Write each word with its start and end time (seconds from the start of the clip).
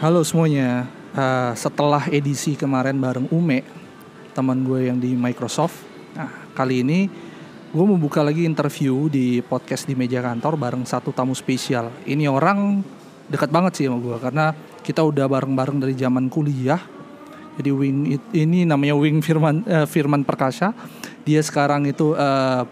Halo 0.00 0.24
semuanya. 0.24 0.88
Uh, 1.12 1.52
setelah 1.52 2.00
edisi 2.08 2.56
kemarin 2.56 2.96
bareng 2.96 3.28
Ume, 3.28 3.60
teman 4.32 4.64
gue 4.64 4.88
yang 4.88 4.96
di 4.96 5.12
Microsoft. 5.12 5.76
Nah, 6.16 6.48
kali 6.56 6.80
ini 6.80 7.04
gue 7.68 7.84
mau 7.84 8.00
buka 8.00 8.24
lagi 8.24 8.48
interview 8.48 9.12
di 9.12 9.44
podcast 9.44 9.84
di 9.84 9.92
meja 9.92 10.24
kantor 10.24 10.56
bareng 10.56 10.88
satu 10.88 11.12
tamu 11.12 11.36
spesial. 11.36 11.92
Ini 12.08 12.32
orang 12.32 12.80
dekat 13.28 13.52
banget 13.52 13.76
sih 13.76 13.92
sama 13.92 14.00
gue 14.00 14.16
karena 14.16 14.56
kita 14.80 15.04
udah 15.04 15.28
bareng-bareng 15.28 15.84
dari 15.84 15.92
zaman 15.92 16.32
kuliah. 16.32 16.80
Jadi 17.60 17.68
Wing 17.68 18.16
ini 18.32 18.64
namanya 18.64 18.96
Wing 18.96 19.20
Firman 19.20 19.68
uh, 19.68 19.84
Firman 19.84 20.24
Perkasa. 20.24 20.72
Dia 21.28 21.44
sekarang 21.44 21.84
itu 21.84 22.16
uh, 22.16 22.64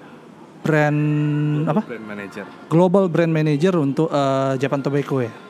brand 0.64 1.00
Global 1.60 1.76
apa? 1.76 1.82
Brand 1.92 2.06
manager. 2.08 2.44
Global 2.72 3.04
Brand 3.12 3.32
Manager 3.36 3.76
untuk 3.76 4.08
uh, 4.08 4.56
Japan 4.56 4.80
Tobacco 4.80 5.20
ya. 5.20 5.47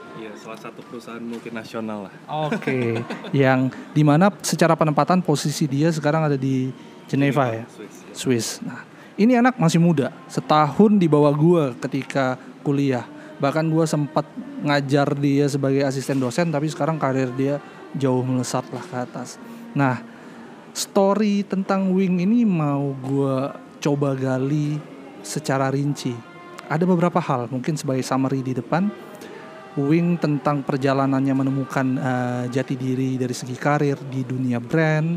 Salah 0.48 0.64
satu 0.64 0.80
perusahaan 0.80 1.20
multinasional 1.20 2.08
lah. 2.08 2.14
Oke, 2.48 3.04
yang 3.36 3.68
di 3.92 4.00
mana 4.00 4.32
secara 4.40 4.72
penempatan 4.72 5.20
posisi 5.20 5.68
dia 5.68 5.92
sekarang 5.92 6.24
ada 6.24 6.40
di 6.40 6.72
Geneva 7.04 7.52
ya, 7.52 7.68
Swiss. 7.68 7.92
ya. 7.92 8.14
Swiss. 8.16 8.46
Nah, 8.64 8.80
ini 9.20 9.36
anak 9.36 9.60
masih 9.60 9.76
muda, 9.76 10.08
setahun 10.24 10.96
di 10.96 11.04
bawah 11.04 11.36
gua 11.36 11.64
ketika 11.84 12.40
kuliah. 12.64 13.04
Bahkan 13.36 13.68
gua 13.68 13.84
sempat 13.84 14.24
ngajar 14.64 15.12
dia 15.20 15.52
sebagai 15.52 15.84
asisten 15.84 16.16
dosen, 16.16 16.48
tapi 16.48 16.64
sekarang 16.72 16.96
karir 16.96 17.28
dia 17.36 17.60
jauh 17.92 18.24
melesat 18.24 18.64
lah 18.72 18.84
ke 18.88 18.96
atas. 19.04 19.36
Nah, 19.76 20.00
story 20.72 21.44
tentang 21.44 21.92
Wing 21.92 22.24
ini 22.24 22.48
mau 22.48 22.96
gua 23.04 23.52
coba 23.84 24.16
gali 24.16 24.80
secara 25.20 25.68
rinci. 25.68 26.16
Ada 26.72 26.88
beberapa 26.88 27.20
hal, 27.20 27.52
mungkin 27.52 27.76
sebagai 27.76 28.00
summary 28.00 28.40
di 28.40 28.56
depan. 28.56 29.07
Wing 29.78 30.18
tentang 30.18 30.66
perjalanannya 30.66 31.34
menemukan 31.38 31.86
eh, 31.94 32.44
jati 32.50 32.74
diri 32.74 33.14
dari 33.14 33.30
segi 33.30 33.54
karir 33.54 33.94
di 34.10 34.26
dunia 34.26 34.58
brand, 34.58 35.14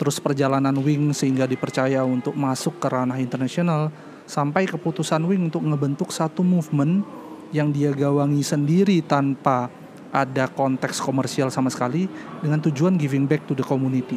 terus 0.00 0.16
perjalanan 0.24 0.72
Wing 0.80 1.12
sehingga 1.12 1.44
dipercaya 1.44 2.00
untuk 2.00 2.32
masuk 2.32 2.80
ke 2.80 2.88
ranah 2.88 3.20
internasional, 3.20 3.92
sampai 4.24 4.64
keputusan 4.64 5.20
Wing 5.28 5.52
untuk 5.52 5.60
ngebentuk 5.68 6.08
satu 6.08 6.40
movement 6.40 7.04
yang 7.52 7.68
dia 7.68 7.92
gawangi 7.92 8.40
sendiri 8.40 9.04
tanpa 9.04 9.68
ada 10.08 10.48
konteks 10.48 11.02
komersial 11.04 11.52
sama 11.52 11.68
sekali 11.68 12.08
dengan 12.40 12.64
tujuan 12.64 12.96
giving 12.96 13.28
back 13.28 13.44
to 13.44 13.52
the 13.52 13.66
community. 13.66 14.16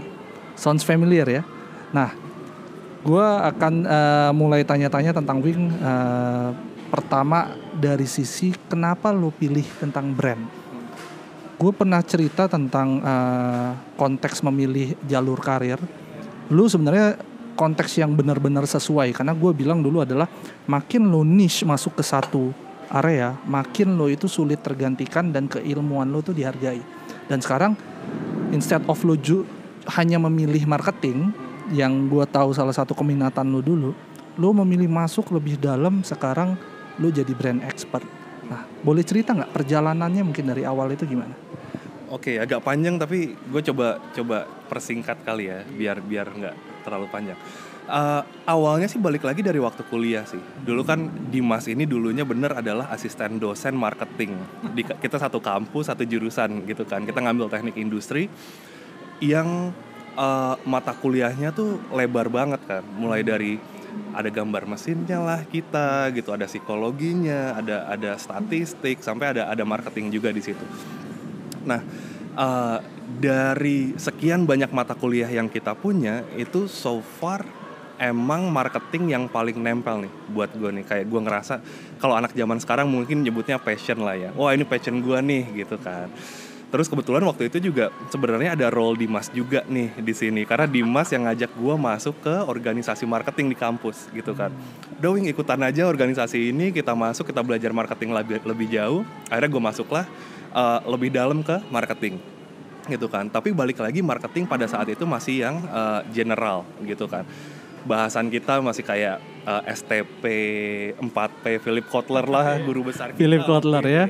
Sounds 0.55 0.87
familiar 0.87 1.27
ya? 1.27 1.43
Nah, 1.91 2.15
gue 3.03 3.27
akan 3.51 3.73
eh, 3.83 4.31
mulai 4.31 4.63
tanya-tanya 4.63 5.11
tentang 5.11 5.43
Wing. 5.43 5.67
eh, 5.75 6.51
pertama 6.87 7.53
dari 7.75 8.07
sisi 8.09 8.55
kenapa 8.67 9.11
lo 9.13 9.29
pilih 9.29 9.65
tentang 9.77 10.11
brand. 10.15 10.43
Gue 11.57 11.73
pernah 11.73 11.99
cerita 12.05 12.45
tentang 12.45 13.01
eh, 13.01 13.69
konteks 13.97 14.45
memilih 14.45 14.93
jalur 15.09 15.41
karir. 15.41 15.81
Lu 16.53 16.69
sebenarnya 16.69 17.17
konteks 17.57 17.97
yang 17.97 18.13
benar-benar 18.13 18.69
sesuai 18.69 19.17
karena 19.17 19.33
gue 19.33 19.51
bilang 19.51 19.81
dulu 19.81 20.05
adalah 20.05 20.29
makin 20.69 21.09
lo 21.09 21.25
niche 21.25 21.65
masuk 21.65 21.97
ke 21.97 22.03
satu 22.05 22.53
area, 22.93 23.35
makin 23.49 23.97
lo 23.97 24.07
itu 24.07 24.29
sulit 24.29 24.61
tergantikan 24.61 25.33
dan 25.33 25.49
keilmuan 25.49 26.07
lo 26.07 26.21
tuh 26.21 26.37
dihargai. 26.37 26.79
Dan 27.27 27.41
sekarang 27.41 27.73
instead 28.53 28.79
of 28.85 29.01
lo 29.03 29.17
ju- 29.17 29.43
hanya 29.97 30.21
memilih 30.21 30.63
marketing 30.69 31.33
yang 31.73 32.07
gue 32.07 32.23
tahu 32.29 32.55
salah 32.55 32.71
satu 32.71 32.95
keminatan 32.95 33.49
lo 33.49 33.59
dulu, 33.59 33.91
lo 34.37 34.49
memilih 34.63 34.87
masuk 34.87 35.33
lebih 35.33 35.57
dalam 35.57 36.05
sekarang 36.05 36.55
lo 36.97 37.07
jadi 37.13 37.33
brand 37.33 37.61
expert. 37.65 38.05
Nah, 38.47 38.63
boleh 38.81 39.03
cerita 39.03 39.35
nggak 39.35 39.53
perjalanannya 39.53 40.23
mungkin 40.23 40.45
dari 40.49 40.63
awal 40.63 40.93
itu 40.93 41.03
gimana? 41.03 41.35
Oke, 42.07 42.39
agak 42.39 42.63
panjang 42.63 42.95
tapi 42.95 43.35
gue 43.35 43.61
coba 43.73 43.99
coba 44.15 44.47
persingkat 44.71 45.27
kali 45.27 45.51
ya, 45.51 45.59
biar 45.67 45.99
biar 45.99 46.27
nggak 46.31 46.55
terlalu 46.87 47.07
panjang. 47.11 47.39
Eh, 47.87 48.21
awalnya 48.47 48.91
sih 48.91 48.99
balik 48.99 49.23
lagi 49.23 49.39
dari 49.39 49.63
waktu 49.63 49.87
kuliah 49.87 50.27
sih. 50.27 50.39
Dulu 50.39 50.83
kan 50.83 51.07
Dimas 51.31 51.71
ini 51.71 51.87
dulunya 51.87 52.27
bener 52.27 52.59
adalah 52.59 52.91
asisten 52.91 53.39
dosen 53.39 53.79
marketing. 53.79 54.35
Di, 54.75 54.83
kita 54.83 55.15
satu 55.15 55.39
kampus, 55.39 55.87
satu 55.87 56.03
jurusan 56.03 56.67
gitu 56.67 56.83
kan. 56.83 57.07
Kita 57.07 57.23
ngambil 57.23 57.47
teknik 57.47 57.79
industri 57.79 58.27
yang 59.23 59.71
eh, 60.19 60.55
mata 60.67 60.91
kuliahnya 60.95 61.55
tuh 61.55 61.79
lebar 61.95 62.27
banget 62.27 62.59
kan. 62.67 62.83
Mulai 62.99 63.23
dari 63.23 63.55
ada 64.15 64.29
gambar 64.33 64.65
mesinnya 64.65 65.21
lah 65.21 65.41
kita 65.45 66.09
gitu, 66.15 66.33
ada 66.33 66.49
psikologinya, 66.49 67.55
ada 67.57 67.85
ada 67.87 68.11
statistik, 68.17 69.03
sampai 69.05 69.37
ada 69.37 69.49
ada 69.51 69.63
marketing 69.63 70.09
juga 70.09 70.33
di 70.33 70.41
situ. 70.41 70.65
Nah, 71.67 71.81
eh, 72.37 72.77
dari 73.07 73.93
sekian 73.95 74.43
banyak 74.43 74.71
mata 74.73 74.97
kuliah 74.97 75.29
yang 75.29 75.47
kita 75.47 75.77
punya, 75.77 76.25
itu 76.35 76.65
so 76.65 76.99
far 76.99 77.45
emang 77.97 78.53
marketing 78.53 79.09
yang 79.09 79.23
paling 79.25 79.57
nempel 79.57 80.05
nih 80.05 80.13
buat 80.31 80.53
gue 80.53 80.69
nih. 80.81 80.85
Kayak 80.85 81.05
gue 81.09 81.21
ngerasa 81.21 81.55
kalau 81.97 82.13
anak 82.13 82.33
zaman 82.37 82.61
sekarang 82.61 82.87
mungkin 82.87 83.25
nyebutnya 83.25 83.57
passion 83.57 84.01
lah 84.05 84.13
ya. 84.13 84.29
Wah 84.37 84.53
ini 84.53 84.63
passion 84.63 85.01
gue 85.01 85.17
nih 85.17 85.65
gitu 85.65 85.81
kan. 85.81 86.09
Terus 86.67 86.91
kebetulan 86.91 87.23
waktu 87.23 87.47
itu 87.47 87.71
juga 87.71 87.95
sebenarnya 88.11 88.59
ada 88.59 88.67
role 88.67 88.99
Dimas 88.99 89.31
juga 89.31 89.63
nih 89.71 89.95
di 90.03 90.11
sini 90.11 90.43
karena 90.43 90.67
Dimas 90.67 91.07
yang 91.15 91.23
ngajak 91.23 91.55
gue 91.55 91.75
masuk 91.79 92.15
ke 92.19 92.35
organisasi 92.43 93.07
marketing 93.07 93.55
di 93.55 93.57
kampus 93.57 94.11
gitu 94.11 94.35
kan. 94.35 94.51
Udah 94.99 95.09
Wing 95.15 95.31
ikutan 95.31 95.63
aja 95.63 95.87
organisasi 95.87 96.51
ini 96.51 96.75
kita 96.75 96.91
masuk 96.91 97.31
kita 97.31 97.39
belajar 97.39 97.71
marketing 97.71 98.11
lebih 98.11 98.43
lebih 98.43 98.67
jauh. 98.67 99.07
Akhirnya 99.31 99.47
gue 99.47 99.63
masuklah 99.63 100.05
uh, 100.51 100.83
lebih 100.91 101.07
dalam 101.07 101.39
ke 101.39 101.55
marketing 101.71 102.19
gitu 102.91 103.07
kan. 103.07 103.31
Tapi 103.31 103.55
balik 103.55 103.79
lagi 103.79 104.03
marketing 104.03 104.43
pada 104.43 104.67
saat 104.67 104.91
itu 104.91 105.07
masih 105.07 105.47
yang 105.47 105.55
uh, 105.71 106.03
general 106.11 106.67
gitu 106.83 107.07
kan. 107.07 107.23
Bahasan 107.87 108.27
kita 108.27 108.59
masih 108.59 108.83
kayak 108.83 109.23
uh, 109.47 109.63
STP 109.63 110.23
4P 110.99 111.63
Philip 111.63 111.87
Kotler 111.87 112.27
lah 112.27 112.59
guru 112.59 112.91
besar 112.91 113.15
kita. 113.15 113.23
Philip 113.23 113.47
Kotler 113.47 113.85
ya. 113.87 114.05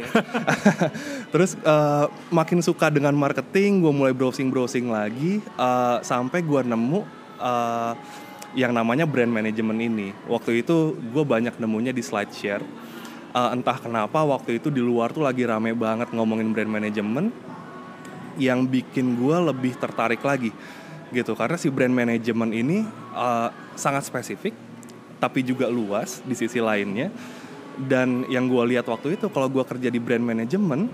Terus 1.33 1.53
eh, 1.61 2.05
makin 2.33 2.59
suka 2.65 2.89
dengan 2.89 3.13
marketing, 3.13 3.85
gue 3.85 3.93
mulai 3.93 4.13
browsing-browsing 4.17 4.89
lagi 4.89 5.39
eh, 5.39 5.97
sampai 6.01 6.41
gue 6.41 6.61
nemu 6.65 6.99
eh, 7.37 7.93
yang 8.57 8.73
namanya 8.73 9.05
brand 9.05 9.29
management 9.29 9.79
ini. 9.79 10.07
Waktu 10.25 10.65
itu 10.65 10.97
gue 10.97 11.23
banyak 11.23 11.61
nemunya 11.61 11.93
di 11.93 12.01
SlideShare. 12.01 12.65
Eh, 13.37 13.49
entah 13.53 13.77
kenapa 13.77 14.25
waktu 14.25 14.57
itu 14.57 14.73
di 14.73 14.81
luar 14.81 15.13
tuh 15.13 15.21
lagi 15.21 15.45
rame 15.45 15.77
banget 15.77 16.09
ngomongin 16.09 16.49
brand 16.49 16.71
management 16.71 17.29
yang 18.37 18.65
bikin 18.65 19.17
gue 19.17 19.37
lebih 19.49 19.73
tertarik 19.81 20.21
lagi 20.21 20.53
gitu 21.09 21.33
karena 21.39 21.55
si 21.55 21.71
brand 21.71 21.93
management 21.93 22.51
ini 22.51 22.83
eh, 23.15 23.49
sangat 23.77 24.03
spesifik 24.03 24.66
tapi 25.17 25.41
juga 25.41 25.69
luas 25.69 26.21
di 26.25 26.33
sisi 26.37 26.61
lainnya 26.61 27.09
dan 27.77 28.25
yang 28.29 28.49
gue 28.49 28.63
lihat 28.73 28.89
waktu 28.89 29.17
itu 29.17 29.29
kalau 29.29 29.49
gue 29.49 29.61
kerja 29.61 29.89
di 29.93 30.01
brand 30.01 30.23
management 30.23 30.89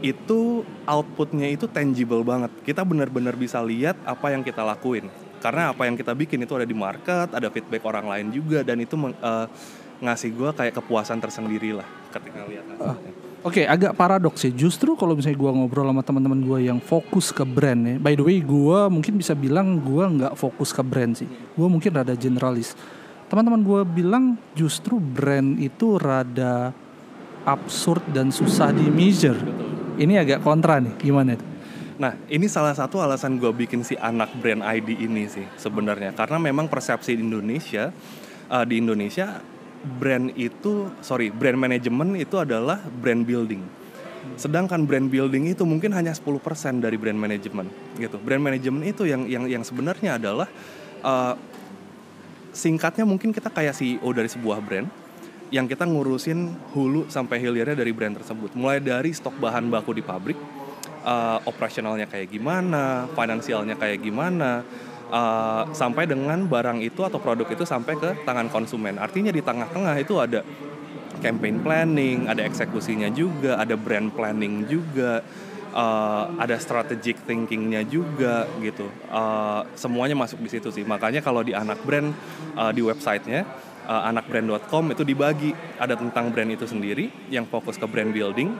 itu 0.00 0.64
outputnya 0.88 1.48
itu 1.48 1.68
tangible 1.68 2.24
banget 2.24 2.52
kita 2.64 2.84
benar-benar 2.84 3.36
bisa 3.36 3.60
lihat 3.60 3.96
apa 4.04 4.32
yang 4.32 4.40
kita 4.40 4.64
lakuin 4.64 5.08
karena 5.40 5.72
apa 5.72 5.88
yang 5.88 5.96
kita 5.96 6.12
bikin 6.12 6.44
itu 6.44 6.52
ada 6.56 6.68
di 6.68 6.76
market 6.76 7.32
ada 7.32 7.48
feedback 7.48 7.84
orang 7.84 8.08
lain 8.08 8.26
juga 8.32 8.60
dan 8.64 8.80
itu 8.80 8.96
eh, 8.96 9.46
ngasih 10.00 10.30
gue 10.32 10.50
kayak 10.56 10.80
kepuasan 10.80 11.20
tersendiri 11.20 11.76
lah 11.76 11.88
ketika 12.10 12.48
lihat 12.48 12.64
hasilnya. 12.66 13.12
Oke, 13.40 13.64
agak 13.64 13.96
paradoks 13.96 14.44
sih. 14.44 14.52
Justru 14.52 14.92
kalau 15.00 15.16
misalnya 15.16 15.40
gua 15.40 15.56
ngobrol 15.56 15.88
sama 15.88 16.04
teman-teman 16.04 16.44
gua 16.44 16.60
yang 16.60 16.76
fokus 16.76 17.32
ke 17.32 17.40
brand 17.40 17.80
ya. 17.88 17.96
By 17.96 18.12
the 18.12 18.20
way, 18.20 18.44
gua 18.44 18.92
mungkin 18.92 19.16
bisa 19.16 19.32
bilang 19.32 19.80
gua 19.80 20.12
nggak 20.12 20.34
fokus 20.36 20.76
ke 20.76 20.84
brand 20.84 21.16
sih. 21.16 21.24
Gua 21.56 21.72
mungkin 21.72 21.88
rada 21.88 22.12
generalis. 22.12 22.76
Teman-teman 23.30 23.62
gua 23.62 23.86
bilang 23.86 24.34
justru 24.58 24.98
brand 24.98 25.54
itu 25.62 26.02
rada 26.02 26.74
absurd 27.46 28.02
dan 28.10 28.34
susah 28.34 28.74
di 28.74 28.90
measure. 28.90 29.38
Ini 29.94 30.18
agak 30.18 30.42
kontra 30.42 30.82
nih. 30.82 30.98
Gimana 30.98 31.38
itu? 31.38 31.46
Nah, 32.00 32.16
ini 32.32 32.48
salah 32.48 32.72
satu 32.72 33.04
alasan 33.04 33.36
gue 33.36 33.52
bikin 33.52 33.84
si 33.84 33.92
anak 33.92 34.32
brand 34.40 34.64
ID 34.64 35.04
ini 35.04 35.28
sih 35.28 35.44
sebenarnya 35.60 36.16
karena 36.16 36.40
memang 36.40 36.64
persepsi 36.64 37.12
di 37.12 37.20
Indonesia 37.20 37.92
eh, 38.48 38.64
di 38.64 38.80
Indonesia 38.80 39.36
brand 40.00 40.32
itu 40.32 40.88
sorry 41.04 41.28
brand 41.28 41.60
management 41.60 42.16
itu 42.16 42.40
adalah 42.40 42.80
brand 42.80 43.28
building. 43.28 43.60
Sedangkan 44.40 44.88
brand 44.88 45.12
building 45.12 45.52
itu 45.52 45.68
mungkin 45.68 45.92
hanya 45.92 46.16
10% 46.16 46.40
dari 46.80 46.96
brand 46.96 47.20
management 47.20 47.68
gitu. 48.00 48.16
Brand 48.16 48.48
management 48.48 48.88
itu 48.88 49.04
yang 49.04 49.28
yang 49.28 49.44
yang 49.44 49.60
sebenarnya 49.60 50.16
adalah 50.16 50.48
eh, 51.04 51.34
singkatnya 52.60 53.08
mungkin 53.08 53.32
kita 53.32 53.48
kayak 53.48 53.72
CEO 53.72 54.04
dari 54.12 54.28
sebuah 54.28 54.60
brand 54.60 54.84
yang 55.48 55.64
kita 55.64 55.88
ngurusin 55.88 56.52
hulu 56.76 57.08
sampai 57.08 57.40
hilirnya 57.40 57.72
dari 57.72 57.90
brand 57.90 58.20
tersebut. 58.20 58.52
Mulai 58.54 58.84
dari 58.84 59.10
stok 59.10 59.40
bahan 59.40 59.72
baku 59.72 59.96
di 59.96 60.04
pabrik, 60.04 60.36
eh, 61.02 61.38
operasionalnya 61.48 62.06
kayak 62.06 62.28
gimana, 62.30 63.08
finansialnya 63.16 63.74
kayak 63.80 63.98
gimana, 64.04 64.62
eh, 65.10 65.62
sampai 65.72 66.04
dengan 66.06 66.44
barang 66.46 66.84
itu 66.84 67.00
atau 67.02 67.18
produk 67.18 67.48
itu 67.48 67.64
sampai 67.66 67.98
ke 67.98 68.22
tangan 68.22 68.46
konsumen. 68.52 69.00
Artinya 69.00 69.32
di 69.34 69.42
tengah-tengah 69.42 69.96
itu 69.98 70.20
ada 70.20 70.44
campaign 71.18 71.60
planning, 71.66 72.30
ada 72.30 72.46
eksekusinya 72.46 73.10
juga, 73.10 73.58
ada 73.58 73.74
brand 73.74 74.14
planning 74.14 74.70
juga, 74.70 75.20
uh, 75.74 76.34
ada 76.38 76.56
strategic 76.58 77.22
thinkingnya 77.26 77.86
juga 77.86 78.46
gitu. 78.62 78.86
Uh, 79.10 79.66
semuanya 79.74 80.14
masuk 80.18 80.42
di 80.42 80.50
situ 80.50 80.68
sih. 80.70 80.84
Makanya 80.86 81.22
kalau 81.22 81.42
di 81.42 81.54
anak 81.54 81.82
brand 81.82 82.14
uh, 82.54 82.70
di 82.70 82.82
websitenya 82.82 83.46
uh, 83.86 84.08
anakbrand.com 84.10 84.94
itu 84.94 85.02
dibagi 85.02 85.50
ada 85.78 85.98
tentang 85.98 86.30
brand 86.30 86.50
itu 86.50 86.66
sendiri 86.66 87.10
yang 87.32 87.46
fokus 87.46 87.78
ke 87.78 87.86
brand 87.90 88.14
building, 88.14 88.54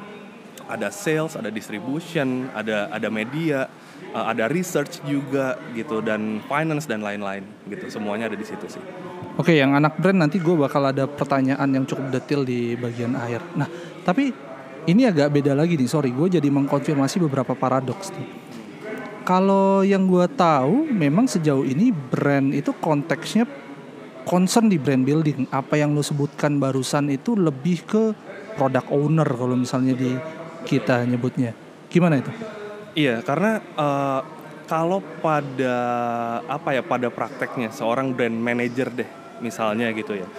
ada 0.70 0.90
sales, 0.90 1.34
ada 1.34 1.50
distribution, 1.50 2.50
ada 2.54 2.90
ada 2.90 3.08
media, 3.10 3.66
uh, 4.14 4.26
ada 4.30 4.50
research 4.50 5.02
juga 5.06 5.58
gitu 5.74 6.02
dan 6.02 6.42
finance 6.46 6.86
dan 6.86 7.02
lain-lain 7.02 7.46
gitu. 7.70 7.86
Semuanya 7.90 8.30
ada 8.30 8.38
di 8.38 8.46
situ 8.46 8.66
sih. 8.66 8.82
Oke, 9.38 9.56
yang 9.56 9.72
anak 9.72 9.96
brand 9.96 10.20
nanti 10.20 10.36
gue 10.36 10.52
bakal 10.52 10.90
ada 10.90 11.08
pertanyaan 11.08 11.70
yang 11.70 11.84
cukup 11.88 12.12
detail 12.12 12.44
di 12.44 12.76
bagian 12.76 13.16
akhir. 13.16 13.40
Nah, 13.56 13.68
tapi 14.04 14.50
ini 14.88 15.04
agak 15.04 15.28
beda 15.32 15.52
lagi 15.52 15.76
nih, 15.76 15.88
sorry, 15.90 16.14
gue 16.14 16.40
jadi 16.40 16.48
mengkonfirmasi 16.48 17.20
beberapa 17.26 17.52
paradoks 17.52 18.12
nih. 18.16 18.28
Kalau 19.24 19.84
yang 19.84 20.08
gue 20.08 20.26
tahu, 20.32 20.88
memang 20.88 21.28
sejauh 21.28 21.62
ini 21.62 21.92
brand 21.92 22.50
itu 22.56 22.72
konteksnya 22.80 23.44
concern 24.24 24.72
di 24.72 24.80
brand 24.80 25.04
building. 25.04 25.52
Apa 25.52 25.76
yang 25.76 25.92
lo 25.92 26.00
sebutkan 26.00 26.56
barusan 26.56 27.12
itu 27.12 27.36
lebih 27.36 27.84
ke 27.84 28.04
product 28.56 28.88
owner 28.90 29.28
kalau 29.28 29.54
misalnya 29.54 29.92
di 29.92 30.16
kita 30.64 31.04
nyebutnya. 31.04 31.52
Gimana 31.92 32.18
itu? 32.18 32.32
Iya, 32.96 33.22
karena 33.22 33.62
uh, 33.78 34.20
kalau 34.70 35.02
pada 35.18 35.76
apa 36.46 36.78
ya 36.78 36.82
pada 36.86 37.10
prakteknya 37.10 37.74
seorang 37.74 38.14
brand 38.14 38.38
manager 38.38 38.86
deh 38.94 39.10
misalnya 39.42 39.90
gitu 39.90 40.14
ya 40.14 40.30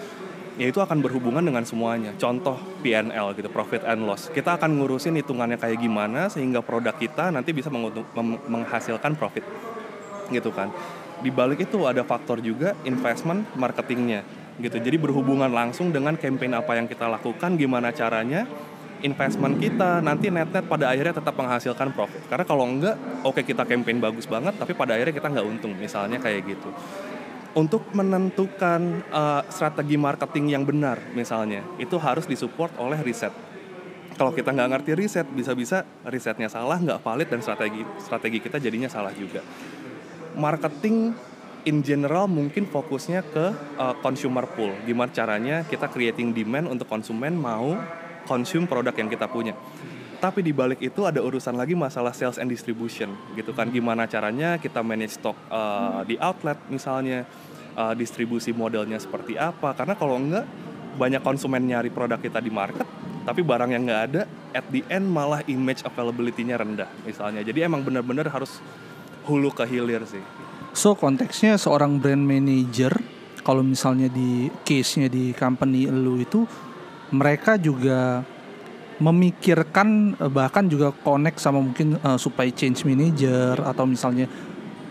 ya 0.60 0.68
itu 0.68 0.78
akan 0.80 1.00
berhubungan 1.00 1.40
dengan 1.40 1.64
semuanya. 1.64 2.12
Contoh 2.20 2.58
PNL 2.84 3.32
gitu 3.36 3.48
profit 3.48 3.84
and 3.88 4.04
loss. 4.04 4.28
Kita 4.28 4.60
akan 4.60 4.80
ngurusin 4.80 5.16
hitungannya 5.16 5.56
kayak 5.56 5.80
gimana 5.80 6.28
sehingga 6.28 6.60
produk 6.60 6.92
kita 6.96 7.32
nanti 7.32 7.56
bisa 7.56 7.72
menghasilkan 8.48 9.16
profit. 9.16 9.44
Gitu 10.28 10.50
kan. 10.52 10.68
Di 11.22 11.30
balik 11.30 11.64
itu 11.64 11.86
ada 11.86 12.02
faktor 12.02 12.42
juga 12.42 12.74
investment 12.82 13.46
marketingnya 13.54 14.26
gitu. 14.60 14.76
Jadi 14.76 14.96
berhubungan 15.00 15.48
langsung 15.48 15.94
dengan 15.94 16.18
campaign 16.18 16.52
apa 16.58 16.76
yang 16.76 16.86
kita 16.90 17.08
lakukan 17.08 17.56
gimana 17.56 17.94
caranya 17.94 18.44
investment 19.02 19.58
kita 19.58 19.98
nanti 19.98 20.30
net-net 20.30 20.62
pada 20.70 20.92
akhirnya 20.92 21.18
tetap 21.18 21.34
menghasilkan 21.34 21.90
profit. 21.94 22.22
Karena 22.28 22.44
kalau 22.44 22.68
enggak 22.68 22.98
oke 23.24 23.40
okay, 23.40 23.44
kita 23.46 23.64
campaign 23.64 24.02
bagus 24.02 24.28
banget 24.28 24.54
tapi 24.58 24.74
pada 24.74 24.98
akhirnya 24.98 25.14
kita 25.14 25.28
nggak 25.30 25.46
untung 25.46 25.72
misalnya 25.78 26.18
kayak 26.18 26.54
gitu 26.54 26.70
untuk 27.52 27.84
menentukan 27.92 29.04
uh, 29.12 29.42
strategi 29.52 30.00
marketing 30.00 30.56
yang 30.56 30.64
benar 30.64 30.96
misalnya 31.12 31.60
itu 31.76 32.00
harus 32.00 32.24
disupport 32.24 32.72
oleh 32.80 33.00
riset. 33.04 33.32
Kalau 34.12 34.32
kita 34.32 34.52
nggak 34.52 34.70
ngerti 34.76 34.92
riset 34.96 35.26
bisa-bisa 35.32 35.84
risetnya 36.04 36.48
salah 36.48 36.76
nggak 36.80 37.00
valid 37.00 37.28
dan 37.28 37.40
strategi 37.40 37.82
strategi 38.00 38.38
kita 38.40 38.56
jadinya 38.60 38.88
salah 38.88 39.12
juga. 39.12 39.44
Marketing 40.32 41.12
in 41.68 41.84
general 41.84 42.26
mungkin 42.26 42.66
fokusnya 42.66 43.20
ke 43.22 43.46
uh, 43.78 43.94
consumer 44.02 44.48
pool 44.50 44.74
gimana 44.82 45.12
caranya 45.14 45.62
kita 45.62 45.86
creating 45.86 46.34
demand 46.34 46.66
untuk 46.66 46.90
konsumen 46.90 47.38
mau 47.38 47.78
consume 48.26 48.66
produk 48.66 48.94
yang 48.94 49.10
kita 49.10 49.30
punya 49.30 49.54
tapi 50.22 50.38
di 50.38 50.54
balik 50.54 50.78
itu 50.78 51.02
ada 51.02 51.18
urusan 51.18 51.58
lagi 51.58 51.74
masalah 51.74 52.14
sales 52.14 52.38
and 52.38 52.46
distribution 52.46 53.10
gitu 53.34 53.50
kan. 53.50 53.66
Gimana 53.74 54.06
caranya 54.06 54.54
kita 54.54 54.78
manage 54.78 55.18
stock 55.18 55.34
uh, 55.50 56.06
di 56.06 56.14
outlet 56.22 56.62
misalnya 56.70 57.26
uh, 57.74 57.90
distribusi 57.98 58.54
modelnya 58.54 59.02
seperti 59.02 59.34
apa. 59.34 59.74
Karena 59.74 59.98
kalau 59.98 60.22
enggak 60.22 60.46
banyak 60.94 61.18
konsumen 61.26 61.66
nyari 61.66 61.90
produk 61.90 62.22
kita 62.22 62.38
di 62.38 62.54
market 62.54 62.86
tapi 63.22 63.40
barang 63.42 63.70
yang 63.70 63.82
nggak 63.86 64.02
ada 64.12 64.22
at 64.54 64.66
the 64.70 64.82
end 64.90 65.06
malah 65.06 65.42
image 65.50 65.82
availability-nya 65.82 66.54
rendah 66.58 66.90
misalnya. 67.02 67.42
Jadi 67.42 67.66
emang 67.66 67.82
benar-benar 67.82 68.30
harus 68.30 68.62
hulu 69.26 69.50
ke 69.50 69.66
hilir 69.66 70.06
sih. 70.06 70.22
So 70.70 70.94
konteksnya 70.94 71.58
seorang 71.58 71.98
brand 71.98 72.22
manager 72.22 72.94
kalau 73.42 73.66
misalnya 73.66 74.06
di 74.06 74.50
case-nya 74.62 75.10
di 75.10 75.34
company 75.34 75.90
lu 75.90 76.22
itu 76.22 76.46
mereka 77.10 77.58
juga 77.58 78.22
memikirkan 79.02 80.14
eh, 80.14 80.30
bahkan 80.30 80.70
juga 80.70 80.94
connect 81.02 81.42
sama 81.42 81.58
mungkin 81.58 81.98
uh, 81.98 82.14
supply 82.14 82.54
chain 82.54 82.78
manager 82.86 83.58
atau 83.58 83.82
misalnya 83.82 84.30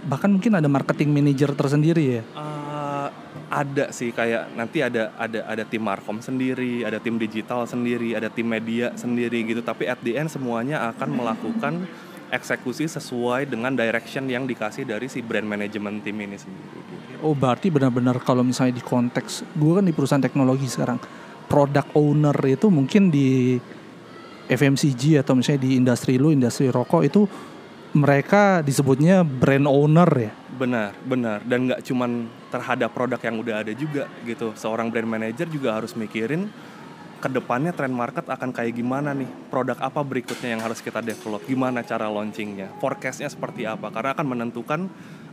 bahkan 0.03 0.27
mungkin 0.27 0.59
ada 0.59 0.67
marketing 0.67 1.15
manager 1.15 1.55
tersendiri 1.55 2.19
ya. 2.19 2.23
Uh, 2.35 3.07
ada 3.51 3.91
sih 3.91 4.11
kayak 4.11 4.51
nanti 4.55 4.83
ada 4.83 5.15
ada 5.15 5.47
ada 5.47 5.63
tim 5.63 5.83
markom 5.83 6.19
sendiri, 6.19 6.83
ada 6.83 6.99
tim 6.99 7.15
digital 7.15 7.63
sendiri, 7.63 8.15
ada 8.15 8.27
tim 8.27 8.47
media 8.47 8.91
sendiri 8.99 9.43
gitu. 9.47 9.63
Tapi 9.63 9.87
at 9.87 9.99
the 10.03 10.19
end 10.19 10.27
semuanya 10.27 10.91
akan 10.91 11.09
melakukan 11.15 11.73
eksekusi 12.31 12.87
sesuai 12.87 13.51
dengan 13.51 13.75
direction 13.75 14.23
yang 14.31 14.47
dikasih 14.47 14.87
dari 14.87 15.11
si 15.11 15.19
brand 15.19 15.43
management 15.43 16.03
tim 16.03 16.15
ini 16.15 16.39
sendiri. 16.39 16.79
Oh 17.21 17.35
berarti 17.35 17.67
benar-benar 17.67 18.23
kalau 18.23 18.41
misalnya 18.41 18.79
di 18.79 18.83
konteks 18.83 19.45
gue 19.53 19.71
kan 19.77 19.85
di 19.85 19.93
perusahaan 19.93 20.23
teknologi 20.23 20.65
sekarang 20.65 20.97
product 21.51 21.91
owner 21.93 22.33
itu 22.47 22.71
mungkin 22.71 23.11
di 23.11 23.59
FMCG 24.51 25.23
atau 25.23 25.39
misalnya 25.39 25.63
di 25.63 25.79
industri 25.79 26.19
lu 26.19 26.35
industri 26.35 26.67
rokok 26.67 27.01
itu 27.07 27.23
mereka 27.95 28.59
disebutnya 28.63 29.23
brand 29.23 29.67
owner 29.67 30.07
ya? 30.11 30.31
Benar 30.55 30.91
benar. 31.07 31.39
Dan 31.47 31.71
nggak 31.71 31.81
cuman 31.87 32.27
terhadap 32.51 32.91
produk 32.91 33.19
yang 33.19 33.39
udah 33.39 33.55
ada 33.63 33.73
juga 33.75 34.11
gitu. 34.27 34.51
Seorang 34.55 34.91
brand 34.91 35.07
manager 35.07 35.47
juga 35.47 35.75
harus 35.75 35.95
mikirin 35.95 36.51
ke 37.21 37.29
depannya 37.29 37.69
trend 37.69 37.93
market 37.93 38.25
akan 38.25 38.49
kayak 38.49 38.73
gimana 38.73 39.13
nih 39.13 39.29
produk 39.53 39.77
apa 39.77 40.01
berikutnya 40.01 40.57
yang 40.57 40.61
harus 40.65 40.81
kita 40.81 41.05
develop 41.05 41.45
gimana 41.45 41.85
cara 41.85 42.09
launchingnya 42.09 42.81
forecastnya 42.81 43.27
seperti 43.31 43.67
apa. 43.67 43.91
Karena 43.91 44.15
akan 44.15 44.27
menentukan 44.27 44.79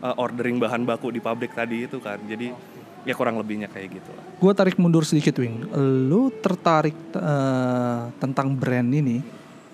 uh, 0.03 0.15
ordering 0.19 0.59
bahan 0.59 0.83
baku 0.87 1.15
di 1.15 1.21
pabrik 1.23 1.55
tadi 1.55 1.87
itu 1.87 1.99
kan. 2.03 2.19
Jadi 2.27 2.78
ya 3.07 3.15
kurang 3.15 3.39
lebihnya 3.39 3.71
kayak 3.71 4.01
gitu 4.01 4.11
lah. 4.15 4.25
Gue 4.39 4.53
tarik 4.55 4.77
mundur 4.81 5.07
sedikit 5.07 5.39
Wing. 5.39 5.69
Lu 6.09 6.31
tertarik 6.43 6.97
uh, 7.15 8.11
tentang 8.19 8.55
brand 8.55 8.89
ini 8.91 9.23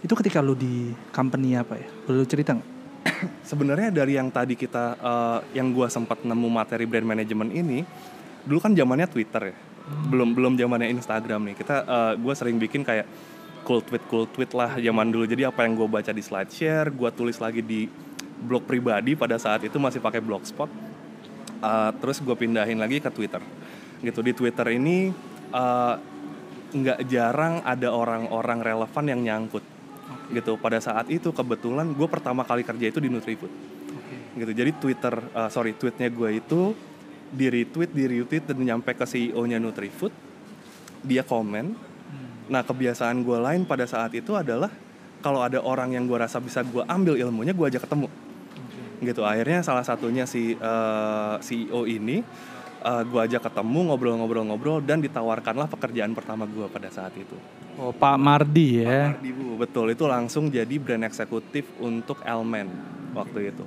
itu 0.04 0.12
ketika 0.12 0.44
lu 0.44 0.52
di 0.52 0.92
company 1.14 1.56
apa 1.56 1.80
ya? 1.80 1.88
Lu 2.12 2.24
cerita 2.28 2.52
nggak? 2.52 2.70
Sebenarnya 3.50 3.88
dari 3.88 4.16
yang 4.16 4.28
tadi 4.28 4.52
kita 4.56 5.00
uh, 5.00 5.38
yang 5.56 5.72
gue 5.72 5.88
sempat 5.88 6.24
nemu 6.24 6.48
materi 6.52 6.84
brand 6.84 7.04
management 7.04 7.50
ini, 7.52 7.80
dulu 8.44 8.60
kan 8.60 8.72
zamannya 8.76 9.08
Twitter 9.08 9.52
ya, 9.52 9.56
hmm. 9.56 10.04
belum 10.12 10.28
belum 10.36 10.52
zamannya 10.60 10.92
Instagram 10.92 11.40
nih. 11.52 11.54
Kita 11.56 11.76
uh, 11.84 12.12
eh, 12.12 12.12
gue 12.20 12.34
sering 12.36 12.56
bikin 12.60 12.84
kayak 12.84 13.08
cool 13.64 13.80
tweet 13.80 14.04
cool 14.12 14.28
tweet 14.28 14.52
lah 14.52 14.76
zaman 14.76 15.08
dulu. 15.08 15.24
Jadi 15.24 15.48
apa 15.48 15.64
yang 15.64 15.72
gue 15.76 15.88
baca 15.88 16.12
di 16.12 16.20
slide 16.20 16.52
share, 16.52 16.92
gue 16.92 17.10
tulis 17.12 17.40
lagi 17.40 17.64
di 17.64 17.88
blog 18.44 18.68
pribadi 18.68 19.16
pada 19.16 19.40
saat 19.40 19.64
itu 19.64 19.80
masih 19.80 20.04
pakai 20.04 20.20
blogspot 20.20 20.68
uh, 21.64 21.90
terus 21.96 22.20
gue 22.20 22.36
pindahin 22.36 22.76
lagi 22.76 23.00
ke 23.00 23.08
Twitter. 23.08 23.40
Gitu 24.04 24.20
di 24.20 24.36
Twitter 24.36 24.68
ini 24.76 25.08
uh, 25.56 25.96
nggak 26.76 27.08
jarang 27.08 27.64
ada 27.64 27.88
orang-orang 27.88 28.60
relevan 28.60 29.04
yang 29.08 29.20
nyangkut. 29.24 29.64
Gitu 30.28 30.60
pada 30.60 30.76
saat 30.84 31.08
itu 31.08 31.32
kebetulan 31.32 31.96
gue 31.96 32.08
pertama 32.08 32.44
kali 32.44 32.60
kerja 32.60 32.92
itu 32.92 33.00
di 33.00 33.08
Nutrifood 33.08 33.74
okay. 33.94 34.40
gitu 34.42 34.52
jadi 34.52 34.70
Twitter 34.76 35.14
uh, 35.32 35.48
sorry 35.48 35.76
tweetnya 35.76 36.10
gue 36.10 36.40
itu 36.40 36.74
di 37.34 37.46
retweet 37.50 37.90
di 37.90 38.04
retweet 38.06 38.44
dan 38.46 38.58
nyampe 38.62 38.94
ke 38.94 39.06
CEO-nya 39.06 39.58
Nutrifood 39.58 40.12
dia 41.04 41.20
komen. 41.20 41.66
Hmm. 41.74 42.48
nah 42.48 42.62
kebiasaan 42.64 43.24
gue 43.24 43.38
lain 43.40 43.62
pada 43.68 43.84
saat 43.84 44.12
itu 44.14 44.32
adalah 44.36 44.70
kalau 45.24 45.40
ada 45.40 45.60
orang 45.60 45.96
yang 45.96 46.04
gue 46.04 46.18
rasa 46.20 46.40
bisa 46.40 46.60
gue 46.60 46.84
ambil 46.84 47.16
ilmunya 47.16 47.56
gue 47.56 47.66
ajak 47.68 47.88
ketemu 47.88 48.08
gitu 49.04 49.22
akhirnya 49.22 49.60
salah 49.60 49.84
satunya 49.84 50.24
si 50.24 50.56
uh, 50.58 51.36
eh, 51.36 51.36
CEO 51.44 51.84
ini 51.84 52.24
uh, 52.84 53.00
eh, 53.00 53.02
gue 53.08 53.20
ajak 53.24 53.48
ketemu 53.48 53.92
ngobrol-ngobrol-ngobrol 53.92 54.84
dan 54.84 55.00
ditawarkanlah 55.00 55.66
pekerjaan 55.72 56.12
pertama 56.12 56.44
gue 56.44 56.68
pada 56.68 56.92
saat 56.92 57.16
itu. 57.16 57.34
Oh 57.80 57.90
Pak 57.90 58.16
Mardi 58.20 58.84
ya? 58.84 59.10
Pak 59.10 59.18
Mardi 59.18 59.30
bu, 59.34 59.46
betul 59.58 59.86
itu 59.90 60.04
langsung 60.06 60.52
jadi 60.52 60.76
brand 60.78 61.02
eksekutif 61.08 61.66
untuk 61.82 62.20
Elmen 62.22 62.70
waktu 63.16 63.50
itu. 63.50 63.64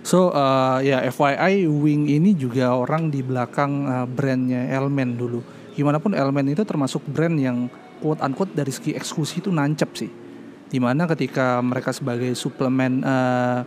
So 0.00 0.32
uh, 0.32 0.80
ya 0.80 1.04
FYI 1.12 1.68
Wing 1.68 2.08
ini 2.08 2.32
juga 2.32 2.72
orang 2.72 3.12
di 3.12 3.20
belakang 3.20 3.84
uh, 3.84 4.06
brandnya 4.08 4.64
Elmen 4.72 5.18
dulu. 5.18 5.44
Gimana 5.76 6.00
pun 6.00 6.16
Elmen 6.16 6.48
itu 6.48 6.64
termasuk 6.64 7.04
brand 7.04 7.36
yang 7.36 7.68
quote 8.00 8.24
unquote 8.24 8.56
dari 8.56 8.72
segi 8.72 8.96
eksekusi 8.96 9.44
itu 9.44 9.52
nancep 9.52 9.90
sih. 9.92 10.08
Di 10.70 10.78
mana 10.80 11.04
ketika 11.04 11.60
mereka 11.60 11.92
sebagai 11.92 12.32
suplemen 12.32 13.04
uh, 13.04 13.60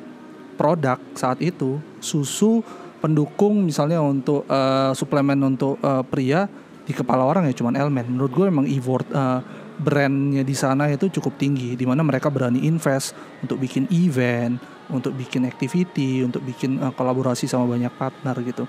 produk 0.55 1.01
saat 1.17 1.41
itu 1.41 1.81
susu 2.00 2.63
pendukung 3.03 3.67
misalnya 3.67 4.00
untuk 4.00 4.48
uh, 4.48 4.95
suplemen 4.95 5.36
untuk 5.43 5.75
uh, 5.83 6.05
pria 6.07 6.48
di 6.83 6.95
kepala 6.95 7.27
orang 7.27 7.51
ya 7.51 7.53
cuman 7.55 7.75
elemen. 7.75 8.07
Menurut 8.07 8.31
gue 8.31 8.45
emang 8.48 8.67
effort 8.67 9.07
uh, 9.12 9.43
brandnya 9.75 10.45
di 10.45 10.55
sana 10.55 10.88
itu 10.88 11.10
cukup 11.10 11.36
tinggi 11.36 11.75
di 11.75 11.83
mana 11.83 12.05
mereka 12.05 12.31
berani 12.31 12.63
invest 12.63 13.12
untuk 13.43 13.60
bikin 13.60 13.89
event 13.91 14.62
untuk 14.91 15.15
bikin 15.15 15.48
activity 15.48 16.24
untuk 16.24 16.43
bikin 16.43 16.79
uh, 16.79 16.91
kolaborasi 16.95 17.48
sama 17.48 17.67
banyak 17.67 17.91
partner 17.95 18.36
gitu. 18.43 18.63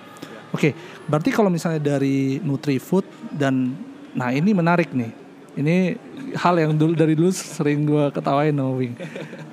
Oke 0.55 0.71
okay, 0.71 0.73
berarti 1.11 1.31
kalau 1.35 1.51
misalnya 1.51 1.83
dari 1.83 2.39
Nutrifood 2.39 3.07
dan 3.35 3.75
nah 4.15 4.31
ini 4.31 4.55
menarik 4.55 4.95
nih 4.95 5.24
ini 5.55 5.95
hal 6.35 6.55
yang 6.59 6.75
dulu 6.75 6.99
dari 6.99 7.15
dulu 7.15 7.31
sering 7.31 7.87
gue 7.87 8.11
ketawain 8.11 8.55
sama 8.55 8.75
Wing 8.75 8.95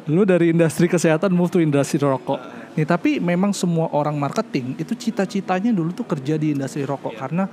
lu 0.10 0.25
dari 0.25 0.50
industri 0.50 0.89
kesehatan 0.89 1.29
move 1.29 1.53
to 1.53 1.62
industri 1.62 2.01
rokok. 2.01 2.41
Nih 2.74 2.88
tapi 2.88 3.22
memang 3.22 3.53
semua 3.53 3.91
orang 3.93 4.17
marketing 4.17 4.79
itu 4.81 4.98
cita-citanya 4.98 5.70
dulu 5.70 5.93
tuh 5.93 6.08
kerja 6.08 6.39
di 6.41 6.58
industri 6.58 6.81
rokok 6.88 7.13
karena 7.20 7.46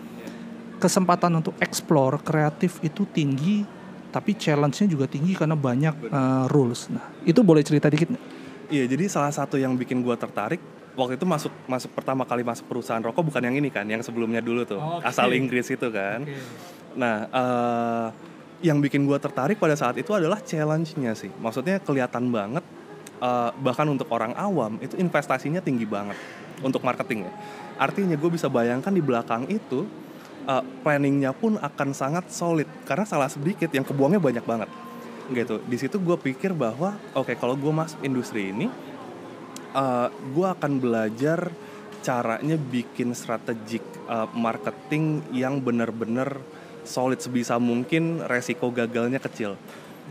kesempatan 0.78 1.42
untuk 1.42 1.58
explore 1.58 2.22
kreatif 2.22 2.78
itu 2.86 3.04
tinggi 3.10 3.66
tapi 4.08 4.32
challenge-nya 4.32 4.88
juga 4.88 5.04
tinggi 5.04 5.36
karena 5.36 5.52
banyak 5.52 6.08
uh, 6.08 6.48
rules. 6.48 6.88
Nah, 6.88 7.12
itu 7.28 7.44
boleh 7.44 7.60
cerita 7.60 7.92
dikit 7.92 8.08
nggak? 8.08 8.24
Iya, 8.72 8.84
jadi 8.88 9.04
salah 9.12 9.32
satu 9.32 9.60
yang 9.60 9.76
bikin 9.76 10.00
gua 10.00 10.16
tertarik 10.16 10.60
waktu 10.96 11.14
itu 11.14 11.28
masuk 11.28 11.52
masuk 11.68 11.92
pertama 11.94 12.24
kali 12.24 12.42
masuk 12.42 12.66
perusahaan 12.66 12.98
rokok 12.98 13.28
bukan 13.28 13.42
yang 13.44 13.54
ini 13.60 13.68
kan, 13.68 13.84
yang 13.86 14.00
sebelumnya 14.00 14.40
dulu 14.40 14.64
tuh, 14.64 14.80
Oh, 14.80 14.98
oke. 14.98 15.06
asal 15.06 15.30
Inggris 15.36 15.68
itu 15.70 15.88
kan. 15.92 16.24
Nah, 16.98 17.16
eh, 17.30 18.06
yang 18.64 18.82
bikin 18.82 19.06
gua 19.06 19.22
tertarik 19.22 19.60
pada 19.60 19.78
saat 19.78 19.94
itu 19.98 20.10
adalah 20.14 20.42
challenge-nya 20.42 21.14
sih. 21.14 21.30
Maksudnya 21.38 21.78
kelihatan 21.82 22.30
banget, 22.34 22.64
eh, 23.22 23.50
bahkan 23.62 23.86
untuk 23.86 24.10
orang 24.10 24.34
awam 24.34 24.78
itu 24.82 24.98
investasinya 24.98 25.62
tinggi 25.62 25.86
banget 25.86 26.18
untuk 26.62 26.82
marketing 26.82 27.30
ya. 27.30 27.32
Artinya 27.78 28.18
gue 28.18 28.30
bisa 28.34 28.50
bayangkan 28.50 28.90
di 28.90 28.98
belakang 28.98 29.46
itu 29.46 29.86
eh, 30.48 30.64
planningnya 30.82 31.30
pun 31.30 31.54
akan 31.60 31.88
sangat 31.94 32.30
solid 32.34 32.66
karena 32.82 33.06
salah 33.06 33.30
sedikit 33.30 33.70
yang 33.70 33.86
kebuangnya 33.86 34.18
banyak 34.18 34.42
banget 34.42 34.70
gitu. 35.32 35.60
Di 35.64 35.76
situ 35.76 36.00
gue 36.00 36.16
pikir 36.16 36.56
bahwa 36.56 36.96
oke 37.12 37.36
kalau 37.36 37.54
gue 37.54 37.72
masuk 37.72 38.00
industri 38.00 38.48
ini, 38.52 38.72
uh, 39.76 40.08
gue 40.08 40.46
akan 40.48 40.72
belajar 40.80 41.52
caranya 42.00 42.56
bikin 42.56 43.12
strategik 43.12 43.82
uh, 44.08 44.30
marketing 44.32 45.20
yang 45.34 45.60
benar-benar 45.60 46.40
solid 46.88 47.20
sebisa 47.20 47.60
mungkin 47.60 48.24
resiko 48.24 48.72
gagalnya 48.72 49.20
kecil 49.20 49.60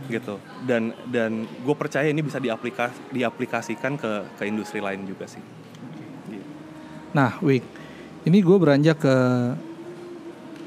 gitu 0.06 0.38
dan 0.70 0.94
dan 1.10 1.50
gue 1.50 1.76
percaya 1.76 2.06
ini 2.06 2.22
bisa 2.22 2.38
diaplikas 2.38 2.94
diaplikasikan 3.10 3.98
ke 3.98 4.38
ke 4.38 4.44
industri 4.46 4.78
lain 4.78 5.02
juga 5.10 5.26
sih. 5.26 5.42
Nah, 7.18 7.42
Wing, 7.42 7.66
ini 8.30 8.38
gue 8.46 8.58
beranjak 8.62 9.02
ke 9.02 9.16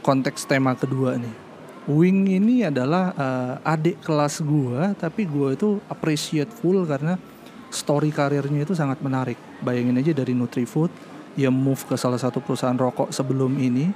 konteks 0.03 0.51
tema 0.51 0.75
kedua 0.75 1.15
nih. 1.15 1.35
Wing 1.87 2.27
ini 2.27 2.67
adalah 2.67 3.15
eh, 3.15 3.55
adik 3.71 4.03
kelas 4.03 4.43
gue, 4.43 4.99
tapi 4.99 5.31
gue 5.31 5.55
itu 5.55 5.79
appreciate 5.87 6.51
full 6.51 6.83
karena 6.91 7.15
story 7.71 8.11
karirnya 8.11 8.67
itu 8.67 8.75
sangat 8.75 8.99
menarik. 8.99 9.39
Bayangin 9.63 10.03
aja 10.03 10.11
dari 10.11 10.35
Nutrifood, 10.35 10.91
dia 11.35 11.51
move 11.53 11.83
ke 11.87 11.95
salah 11.95 12.19
satu 12.19 12.43
perusahaan 12.43 12.77
rokok 12.77 13.15
sebelum 13.15 13.57
ini, 13.59 13.91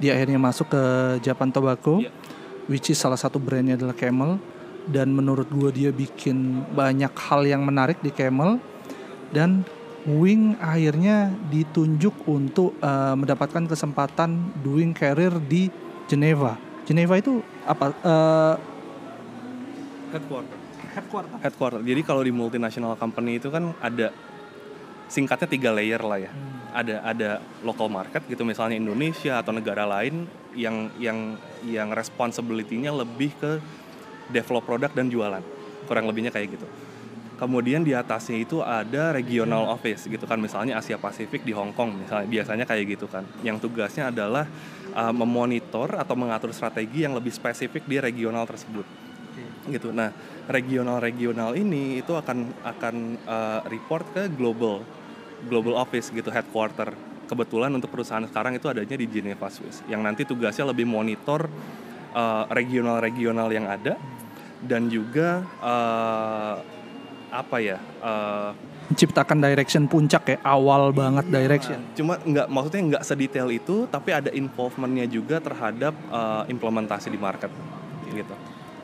dia 0.00 0.14
akhirnya 0.16 0.40
masuk 0.40 0.72
ke 0.72 0.82
Japan 1.24 1.52
Tobacco, 1.52 2.00
Iya. 2.00 2.12
which 2.70 2.92
is 2.92 2.98
salah 2.98 3.18
satu 3.18 3.36
brandnya 3.40 3.76
adalah 3.76 3.96
Camel, 3.96 4.40
dan 4.88 5.12
menurut 5.12 5.48
gue 5.52 5.70
dia 5.72 5.90
bikin 5.92 6.64
banyak 6.72 7.12
hal 7.12 7.44
yang 7.44 7.62
menarik 7.64 8.00
di 8.00 8.08
Camel, 8.12 8.56
dan 9.34 9.64
Wing 10.08 10.56
akhirnya 10.56 11.28
ditunjuk 11.52 12.24
untuk 12.24 12.72
uh, 12.80 13.12
mendapatkan 13.12 13.68
kesempatan 13.68 14.56
doing 14.64 14.96
career 14.96 15.36
di 15.36 15.68
Geneva. 16.08 16.56
Geneva 16.88 17.20
itu 17.20 17.44
apa? 17.68 17.92
Uh, 18.00 18.56
headquarter 20.08 20.56
headquarter. 20.96 21.36
headquarter 21.44 21.80
jadi 21.84 22.00
kalau 22.02 22.24
di 22.24 22.32
multinational 22.32 22.96
company 22.96 23.36
itu 23.38 23.52
kan 23.52 23.76
ada 23.78 24.10
singkatnya 25.08 25.48
tiga 25.48 25.70
layer 25.72 26.00
lah 26.00 26.18
ya 26.20 26.32
ada 26.78 27.02
ada 27.02 27.30
local 27.66 27.90
market 27.90 28.22
gitu 28.30 28.46
misalnya 28.46 28.78
Indonesia 28.78 29.42
atau 29.42 29.50
negara 29.50 29.82
lain 29.82 30.30
yang 30.54 30.94
yang 31.02 31.34
yang 31.66 31.90
responsibility-nya 31.90 32.94
lebih 32.94 33.34
ke 33.34 33.58
develop 34.30 34.62
produk 34.62 34.90
dan 34.94 35.10
jualan. 35.10 35.42
Kurang 35.90 36.06
lebihnya 36.06 36.30
kayak 36.30 36.54
gitu. 36.54 36.66
Kemudian 37.38 37.86
di 37.86 37.94
atasnya 37.94 38.42
itu 38.42 38.62
ada 38.62 39.14
regional 39.14 39.70
office 39.70 40.10
gitu 40.10 40.26
kan 40.26 40.42
misalnya 40.42 40.74
Asia 40.78 40.98
Pasifik 40.98 41.46
di 41.46 41.54
Hong 41.54 41.70
Kong 41.70 41.94
misalnya 42.02 42.26
biasanya 42.26 42.64
kayak 42.66 42.98
gitu 42.98 43.06
kan. 43.10 43.26
Yang 43.42 43.66
tugasnya 43.66 44.10
adalah 44.10 44.46
uh, 44.94 45.14
memonitor 45.14 45.98
atau 45.98 46.14
mengatur 46.18 46.50
strategi 46.50 47.06
yang 47.06 47.14
lebih 47.14 47.30
spesifik 47.30 47.86
di 47.86 48.02
regional 48.02 48.42
tersebut. 48.46 48.86
Gitu. 49.68 49.92
Nah, 49.94 50.10
regional-regional 50.50 51.54
ini 51.54 52.00
itu 52.00 52.16
akan 52.16 52.64
akan 52.64 52.94
uh, 53.28 53.60
report 53.68 54.04
ke 54.16 54.22
global 54.32 54.82
global 55.46 55.78
office 55.78 56.10
gitu 56.10 56.28
headquarter. 56.32 56.90
Kebetulan 57.28 57.68
untuk 57.76 57.92
perusahaan 57.92 58.24
sekarang 58.24 58.56
itu 58.56 58.66
adanya 58.72 58.96
di 58.96 59.04
Geneva 59.04 59.52
Swiss 59.52 59.84
yang 59.84 60.00
nanti 60.00 60.24
tugasnya 60.24 60.72
lebih 60.72 60.88
monitor 60.88 61.44
uh, 62.16 62.48
regional-regional 62.48 63.52
yang 63.52 63.68
ada 63.68 64.00
dan 64.64 64.88
juga 64.88 65.44
uh, 65.60 66.56
apa 67.28 67.56
ya? 67.60 67.78
uh, 68.00 68.56
Menciptakan 68.88 69.44
direction 69.44 69.84
puncak 69.84 70.24
ya, 70.24 70.36
awal 70.48 70.96
banget 70.96 71.28
direction. 71.28 71.76
cuma 71.92 72.16
nggak 72.16 72.48
maksudnya 72.48 72.82
nggak 72.96 73.04
sedetail 73.04 73.52
itu 73.52 73.84
tapi 73.92 74.16
ada 74.16 74.32
involvementnya 74.32 75.04
juga 75.04 75.36
terhadap 75.44 75.92
uh, 76.08 76.48
implementasi 76.48 77.12
di 77.12 77.20
market 77.20 77.52
gitu. 78.08 78.32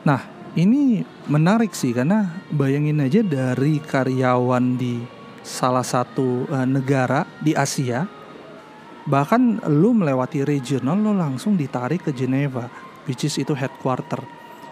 Nah, 0.05 0.21
ini 0.53 1.01
menarik 1.25 1.73
sih 1.73 1.89
karena 1.89 2.29
bayangin 2.53 3.01
aja 3.01 3.25
dari 3.25 3.81
karyawan 3.81 4.77
di 4.77 5.14
salah 5.45 5.85
satu 5.85 6.49
eh, 6.49 6.65
negara 6.65 7.29
di 7.37 7.53
Asia, 7.53 8.09
bahkan 9.05 9.61
lu 9.69 9.93
melewati 9.93 10.41
regional 10.41 10.97
lu 10.97 11.13
langsung 11.13 11.53
ditarik 11.53 12.09
ke 12.09 12.11
Geneva, 12.11 12.65
which 13.05 13.29
is 13.29 13.37
itu 13.37 13.53
headquarter. 13.53 14.25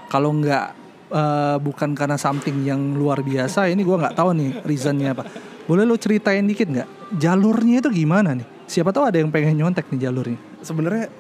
Kalau 0.09 0.33
nggak 0.33 0.65
eh, 1.13 1.57
bukan 1.61 1.93
karena 1.93 2.17
something 2.17 2.65
yang 2.65 2.97
luar 2.97 3.21
biasa, 3.21 3.69
ini 3.69 3.85
gua 3.85 4.09
nggak 4.09 4.17
tahu 4.17 4.33
nih 4.33 4.51
reasonnya 4.65 5.13
apa. 5.13 5.29
Boleh 5.69 5.85
lu 5.85 5.95
ceritain 5.95 6.43
dikit 6.43 6.67
nggak? 6.67 6.89
Jalurnya 7.21 7.79
itu 7.79 7.93
gimana 7.93 8.33
nih? 8.33 8.47
Siapa 8.65 8.89
tahu 8.89 9.05
ada 9.07 9.21
yang 9.21 9.29
pengen 9.29 9.61
nyontek 9.61 9.87
nih 9.93 10.09
jalurnya. 10.09 10.39
sebenarnya 10.63 11.11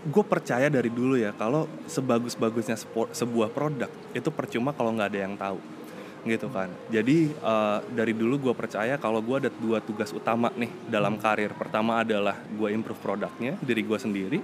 gue 0.00 0.24
percaya 0.24 0.72
dari 0.72 0.88
dulu 0.88 1.12
ya 1.20 1.36
kalau 1.36 1.68
sebagus-bagusnya 1.84 2.80
sebuah 3.12 3.52
produk 3.52 3.92
itu 4.16 4.32
percuma 4.32 4.72
kalau 4.72 4.96
nggak 4.96 5.08
ada 5.12 5.20
yang 5.20 5.34
tahu 5.36 5.60
gitu 6.24 6.52
kan. 6.52 6.68
Jadi 6.92 7.32
eh, 7.32 7.78
dari 7.92 8.12
dulu 8.12 8.50
gue 8.50 8.54
percaya 8.54 9.00
kalau 9.00 9.24
gue 9.24 9.46
ada 9.46 9.50
dua 9.50 9.80
tugas 9.80 10.12
utama 10.12 10.52
nih 10.54 10.70
dalam 10.88 11.16
karir. 11.16 11.52
Pertama 11.56 12.04
adalah 12.04 12.36
gue 12.48 12.68
improve 12.72 13.00
produknya 13.00 13.56
diri 13.60 13.82
gue 13.84 13.98
sendiri. 13.98 14.38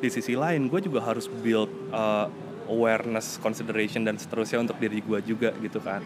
Di 0.00 0.08
sisi 0.08 0.32
lain 0.32 0.68
gue 0.72 0.80
juga 0.80 1.04
harus 1.04 1.28
build 1.28 1.68
eh, 1.92 2.26
awareness 2.70 3.36
consideration 3.42 4.06
dan 4.06 4.14
seterusnya 4.16 4.62
untuk 4.62 4.78
diri 4.78 5.02
gue 5.02 5.18
juga 5.26 5.50
gitu 5.58 5.82
kan. 5.82 6.00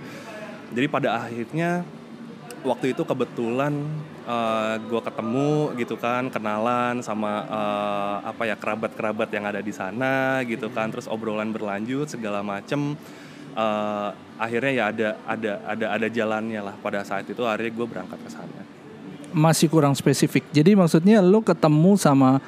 Jadi 0.75 0.87
pada 0.91 1.23
akhirnya 1.23 1.85
waktu 2.65 2.97
itu 2.97 3.05
kebetulan 3.05 3.77
gue 4.89 5.01
ketemu 5.05 5.77
gitu 5.77 6.01
kan 6.01 6.33
kenalan 6.33 7.05
sama 7.05 7.45
eh, 7.45 8.17
apa 8.25 8.43
ya 8.49 8.57
kerabat-kerabat 8.57 9.29
yang 9.37 9.45
ada 9.45 9.61
di 9.61 9.71
sana 9.71 10.41
gitu 10.49 10.73
kan. 10.73 10.89
Terus 10.89 11.07
obrolan 11.07 11.53
berlanjut 11.53 12.09
segala 12.09 12.41
macem 12.41 12.97
Eh, 13.55 14.11
akhirnya 14.35 14.73
ya 14.75 14.85
ada 14.91 15.09
ada 15.23 15.53
ada 15.63 15.87
ada 15.95 16.07
jalannya 16.11 16.59
lah 16.59 16.75
pada 16.83 17.07
saat 17.07 17.23
itu 17.31 17.39
akhirnya 17.47 17.71
gue 17.71 17.87
berangkat 17.87 18.19
ke 18.19 18.31
sana 18.35 18.65
masih 19.35 19.67
kurang 19.67 19.99
spesifik. 19.99 20.47
Jadi 20.55 20.79
maksudnya 20.79 21.19
lu 21.19 21.43
ketemu 21.43 21.99
sama 21.99 22.39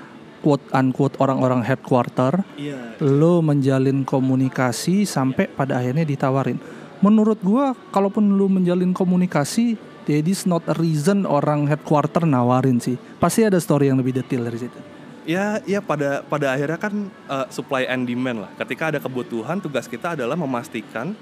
quote 0.40 0.62
unquote 0.70 1.18
orang-orang 1.18 1.60
headquarter, 1.66 2.46
iya 2.54 2.94
lu 3.02 3.42
menjalin 3.42 4.06
komunikasi 4.06 5.02
sampai 5.02 5.50
pada 5.50 5.82
akhirnya 5.82 6.06
ditawarin. 6.06 6.62
Menurut 7.02 7.42
gua 7.42 7.74
kalaupun 7.90 8.38
lu 8.38 8.46
menjalin 8.48 8.94
komunikasi, 8.94 9.74
that 10.06 10.24
is 10.24 10.46
not 10.46 10.62
a 10.70 10.74
reason 10.78 11.26
orang 11.26 11.66
headquarter 11.66 12.22
nawarin 12.24 12.78
sih. 12.78 12.94
Pasti 13.18 13.42
ada 13.42 13.58
story 13.58 13.90
yang 13.90 13.98
lebih 13.98 14.16
detail 14.22 14.46
dari 14.46 14.58
situ. 14.62 14.95
Ya 15.26 15.58
ya 15.66 15.82
pada 15.82 16.22
pada 16.22 16.54
akhirnya 16.54 16.78
kan 16.78 16.94
eh, 17.10 17.46
supply 17.50 17.84
and 17.90 18.06
demand 18.06 18.46
lah. 18.46 18.50
Ketika 18.56 18.94
ada 18.94 19.02
kebutuhan 19.02 19.58
tugas 19.58 19.90
kita 19.90 20.14
adalah 20.14 20.38
memastikan 20.38 21.12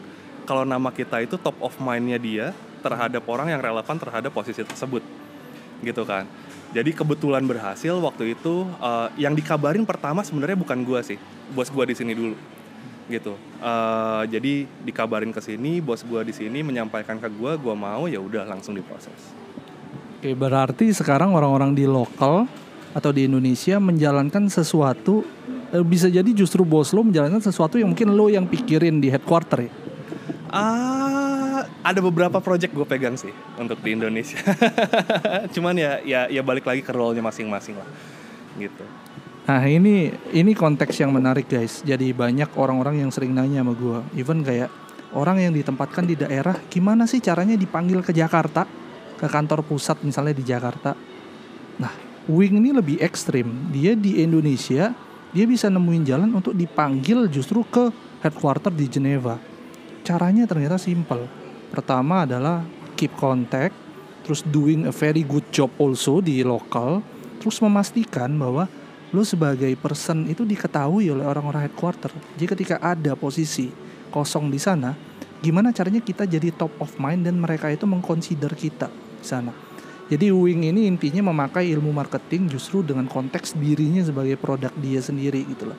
kalau 0.45 0.63
nama 0.63 0.93
kita 0.93 1.25
itu 1.25 1.41
top 1.41 1.57
of 1.65 1.73
mindnya 1.81 2.21
dia 2.21 2.47
terhadap 2.85 3.25
orang 3.25 3.49
yang 3.49 3.65
relevan 3.65 3.97
terhadap 3.97 4.31
posisi 4.31 4.61
tersebut. 4.61 5.01
Gitu 5.81 6.05
kan. 6.05 6.29
Jadi 6.77 6.93
kebetulan 6.93 7.43
berhasil 7.49 7.97
waktu 7.97 8.37
itu 8.37 8.69
eh, 8.79 9.09
yang 9.19 9.33
dikabarin 9.33 9.89
pertama 9.89 10.21
sebenarnya 10.21 10.61
bukan 10.61 10.85
gua 10.85 11.01
sih. 11.01 11.17
Bos 11.57 11.73
gua 11.73 11.89
di 11.89 11.97
sini 11.97 12.13
dulu. 12.13 12.37
Gitu. 13.09 13.33
Eh, 13.65 14.23
jadi 14.29 14.69
dikabarin 14.85 15.33
ke 15.33 15.41
sini 15.41 15.81
bos 15.81 16.05
gua 16.05 16.21
di 16.21 16.37
sini 16.37 16.61
menyampaikan 16.61 17.17
ke 17.17 17.33
gua 17.33 17.57
gua 17.57 17.73
mau 17.73 18.05
ya 18.05 18.21
udah 18.21 18.45
langsung 18.45 18.77
diproses. 18.77 19.33
Oke, 20.21 20.33
berarti 20.33 20.89
sekarang 20.93 21.37
orang-orang 21.37 21.77
di 21.77 21.85
lokal 21.85 22.49
atau 22.95 23.11
di 23.11 23.27
Indonesia 23.27 23.77
menjalankan 23.83 24.47
sesuatu 24.47 25.27
eh, 25.75 25.85
bisa 25.85 26.07
jadi 26.07 26.27
justru 26.31 26.63
bos 26.63 26.95
lo 26.95 27.03
menjalankan 27.03 27.43
sesuatu 27.43 27.77
yang 27.77 27.93
mungkin 27.93 28.15
lo 28.15 28.31
yang 28.31 28.47
pikirin 28.47 29.03
di 29.03 29.11
headquarter 29.11 29.67
ya. 29.69 29.73
Ah, 30.55 31.67
ada 31.83 31.99
beberapa 31.99 32.39
project 32.39 32.71
gue 32.71 32.87
pegang 32.87 33.19
sih 33.19 33.35
untuk 33.59 33.83
di 33.83 33.99
Indonesia. 33.99 34.39
Cuman 35.55 35.75
ya 35.75 35.99
ya 36.07 36.31
ya 36.31 36.47
balik 36.47 36.65
lagi 36.65 36.87
ke 36.87 36.95
role-nya 36.95 37.21
masing-masing 37.21 37.75
lah. 37.75 37.89
Gitu. 38.55 38.85
Nah 39.51 39.67
ini 39.67 40.15
ini 40.31 40.55
konteks 40.55 40.95
yang 41.03 41.11
menarik 41.11 41.51
guys. 41.51 41.83
Jadi 41.83 42.15
banyak 42.15 42.55
orang-orang 42.55 43.03
yang 43.03 43.11
sering 43.11 43.35
nanya 43.35 43.67
sama 43.67 43.75
gue, 43.75 43.99
even 44.15 44.47
kayak 44.47 44.71
orang 45.15 45.39
yang 45.41 45.53
ditempatkan 45.55 46.05
di 46.05 46.19
daerah 46.19 46.59
gimana 46.67 47.07
sih 47.07 47.23
caranya 47.23 47.55
dipanggil 47.55 48.03
ke 48.03 48.11
Jakarta 48.11 48.67
ke 49.15 49.27
kantor 49.31 49.63
pusat 49.63 50.03
misalnya 50.03 50.35
di 50.35 50.45
Jakarta 50.45 50.93
nah 51.79 51.91
Wing 52.25 52.57
ini 52.61 52.73
lebih 52.73 52.97
ekstrim 53.05 53.69
dia 53.69 53.93
di 53.93 54.25
Indonesia 54.25 54.97
dia 55.35 55.45
bisa 55.45 55.69
nemuin 55.69 56.05
jalan 56.07 56.31
untuk 56.33 56.57
dipanggil 56.57 57.29
justru 57.29 57.61
ke 57.69 57.93
headquarter 58.25 58.73
di 58.73 58.89
Geneva 58.89 59.37
caranya 60.05 60.49
ternyata 60.49 60.81
simple 60.81 61.29
pertama 61.69 62.25
adalah 62.25 62.65
keep 62.97 63.13
contact 63.19 63.77
terus 64.25 64.41
doing 64.41 64.89
a 64.89 64.95
very 64.95 65.21
good 65.21 65.45
job 65.53 65.69
also 65.77 66.25
di 66.25 66.41
lokal 66.41 67.05
terus 67.45 67.61
memastikan 67.61 68.33
bahwa 68.41 68.65
lo 69.15 69.23
sebagai 69.23 69.71
person 69.79 70.27
itu 70.27 70.43
diketahui 70.43 71.07
oleh 71.07 71.23
orang-orang 71.23 71.71
headquarter. 71.71 72.11
Jadi 72.35 72.47
ketika 72.51 72.83
ada 72.83 73.15
posisi 73.15 73.71
kosong 74.11 74.51
di 74.51 74.59
sana, 74.59 74.91
gimana 75.39 75.71
caranya 75.71 76.03
kita 76.03 76.27
jadi 76.27 76.51
top 76.51 76.75
of 76.83 76.91
mind 76.99 77.23
dan 77.23 77.39
mereka 77.39 77.71
itu 77.71 77.87
mengconsider 77.87 78.51
kita 78.59 78.91
di 78.91 79.23
sana. 79.23 79.55
Jadi 80.05 80.29
Wing 80.29 80.69
ini 80.69 80.85
intinya 80.85 81.33
memakai 81.33 81.73
ilmu 81.73 81.89
marketing 81.89 82.53
justru 82.53 82.85
dengan 82.85 83.09
konteks 83.09 83.57
dirinya 83.57 84.05
sebagai 84.05 84.37
produk 84.37 84.69
dia 84.77 85.01
sendiri 85.01 85.49
gitu 85.49 85.73
loh. 85.73 85.79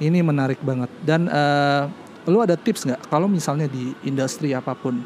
Ini 0.00 0.24
menarik 0.24 0.64
banget. 0.64 0.88
Dan 1.04 1.28
uh, 1.28 1.84
lu 2.24 2.40
ada 2.40 2.56
tips 2.56 2.88
nggak 2.88 3.12
kalau 3.12 3.28
misalnya 3.28 3.68
di 3.68 3.92
industri 4.08 4.56
apa 4.56 4.72
pun, 4.72 5.04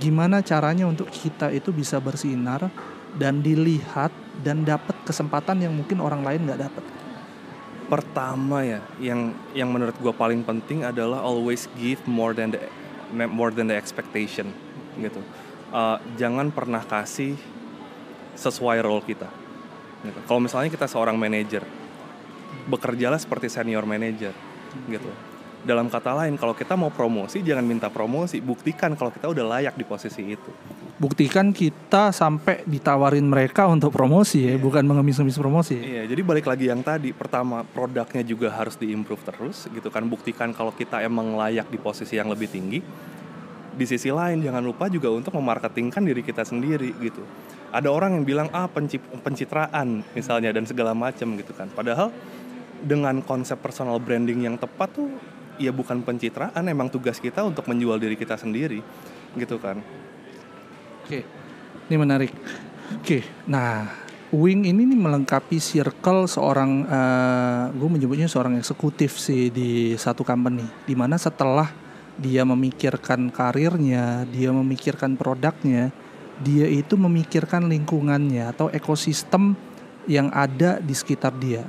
gimana 0.00 0.40
caranya 0.40 0.88
untuk 0.88 1.12
kita 1.12 1.52
itu 1.52 1.76
bisa 1.76 2.00
bersinar 2.00 2.72
dan 3.20 3.44
dilihat 3.44 4.10
dan 4.40 4.64
dapat 4.64 4.96
kesempatan 5.04 5.60
yang 5.60 5.76
mungkin 5.76 6.00
orang 6.00 6.24
lain 6.24 6.48
nggak 6.48 6.60
dapat? 6.64 6.84
Pertama 7.84 8.64
ya, 8.64 8.80
yang 8.96 9.36
yang 9.52 9.68
menurut 9.68 9.94
gue 10.00 10.14
paling 10.16 10.40
penting 10.40 10.88
adalah 10.88 11.20
always 11.20 11.68
give 11.76 12.00
more 12.08 12.32
than 12.32 12.56
the 12.56 12.64
more 13.28 13.52
than 13.52 13.68
the 13.68 13.76
expectation 13.76 14.50
gitu. 14.96 15.20
Uh, 15.68 16.00
jangan 16.16 16.48
pernah 16.48 16.80
kasih 16.80 17.36
sesuai 18.34 18.82
role 18.84 19.02
kita. 19.02 19.28
Gitu. 20.04 20.18
Kalau 20.28 20.40
misalnya 20.42 20.68
kita 20.68 20.86
seorang 20.90 21.16
manajer, 21.16 21.64
bekerjalah 22.68 23.18
seperti 23.18 23.48
senior 23.48 23.84
manager 23.88 24.34
gitu. 24.90 25.10
Dalam 25.64 25.88
kata 25.88 26.12
lain, 26.12 26.36
kalau 26.36 26.52
kita 26.52 26.76
mau 26.76 26.92
promosi, 26.92 27.40
jangan 27.40 27.64
minta 27.64 27.88
promosi, 27.88 28.36
buktikan 28.44 28.92
kalau 29.00 29.08
kita 29.08 29.32
udah 29.32 29.44
layak 29.56 29.74
di 29.80 29.84
posisi 29.88 30.20
itu 30.36 30.52
buktikan 30.94 31.50
kita 31.50 32.14
sampai 32.14 32.62
ditawarin 32.64 33.26
mereka 33.26 33.66
untuk 33.66 33.90
promosi 33.90 34.46
ya, 34.46 34.54
yeah. 34.54 34.62
bukan 34.62 34.86
mengemis-ngemis 34.86 35.38
promosi. 35.38 35.74
Iya, 35.74 36.02
yeah, 36.02 36.04
jadi 36.06 36.22
balik 36.22 36.46
lagi 36.46 36.70
yang 36.70 36.86
tadi, 36.86 37.10
pertama 37.10 37.66
produknya 37.66 38.22
juga 38.22 38.54
harus 38.54 38.78
diimprove 38.78 39.22
terus 39.26 39.66
gitu 39.66 39.90
kan, 39.90 40.06
buktikan 40.06 40.54
kalau 40.54 40.70
kita 40.70 41.02
emang 41.02 41.34
layak 41.34 41.66
di 41.66 41.78
posisi 41.78 42.14
yang 42.14 42.30
lebih 42.30 42.46
tinggi. 42.50 42.80
Di 43.74 43.90
sisi 43.90 44.06
lain 44.06 44.38
jangan 44.38 44.62
lupa 44.62 44.86
juga 44.86 45.10
untuk 45.10 45.34
memarketingkan 45.34 46.06
diri 46.06 46.22
kita 46.22 46.46
sendiri 46.46 46.94
gitu. 47.02 47.26
Ada 47.74 47.90
orang 47.90 48.14
yang 48.14 48.24
bilang 48.24 48.48
ah 48.54 48.70
pencip 48.70 49.02
pencitraan 49.26 50.06
misalnya 50.14 50.54
dan 50.54 50.62
segala 50.62 50.94
macam 50.94 51.34
gitu 51.34 51.50
kan. 51.50 51.66
Padahal 51.74 52.14
dengan 52.78 53.18
konsep 53.26 53.58
personal 53.58 53.98
branding 53.98 54.46
yang 54.46 54.54
tepat 54.54 54.94
tuh 54.94 55.10
ya 55.58 55.74
bukan 55.74 56.06
pencitraan, 56.06 56.62
emang 56.70 56.86
tugas 56.86 57.18
kita 57.18 57.42
untuk 57.42 57.66
menjual 57.66 57.98
diri 57.98 58.14
kita 58.14 58.38
sendiri 58.38 58.78
gitu 59.34 59.58
kan. 59.58 59.82
Oke, 61.02 61.26
ini 61.90 61.96
menarik. 61.98 62.30
Oke, 63.00 63.26
nah 63.50 63.90
Wing 64.34 64.66
ini 64.66 64.82
nih 64.82 64.98
melengkapi 64.98 65.62
circle 65.62 66.26
seorang, 66.26 66.82
uh, 66.90 67.70
gue 67.70 67.86
menyebutnya 67.86 68.26
seorang 68.26 68.58
eksekutif 68.58 69.14
sih 69.14 69.46
di 69.54 69.94
satu 69.94 70.26
company. 70.26 70.66
Di 70.82 70.98
mana 70.98 71.14
setelah 71.14 71.70
dia 72.18 72.42
memikirkan 72.42 73.30
karirnya, 73.30 74.26
dia 74.26 74.50
memikirkan 74.50 75.14
produknya, 75.14 75.94
dia 76.42 76.66
itu 76.66 76.98
memikirkan 76.98 77.70
lingkungannya 77.70 78.50
atau 78.50 78.72
ekosistem 78.72 79.54
yang 80.10 80.32
ada 80.34 80.82
di 80.82 80.94
sekitar 80.96 81.36
dia. 81.38 81.62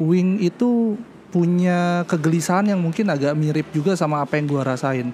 Wing 0.00 0.42
itu 0.42 0.98
punya 1.30 2.02
kegelisahan 2.10 2.70
yang 2.74 2.80
mungkin 2.82 3.10
agak 3.10 3.34
mirip 3.34 3.66
juga 3.70 3.94
sama 3.94 4.22
apa 4.22 4.38
yang 4.38 4.46
gue 4.50 4.62
rasain. 4.62 5.08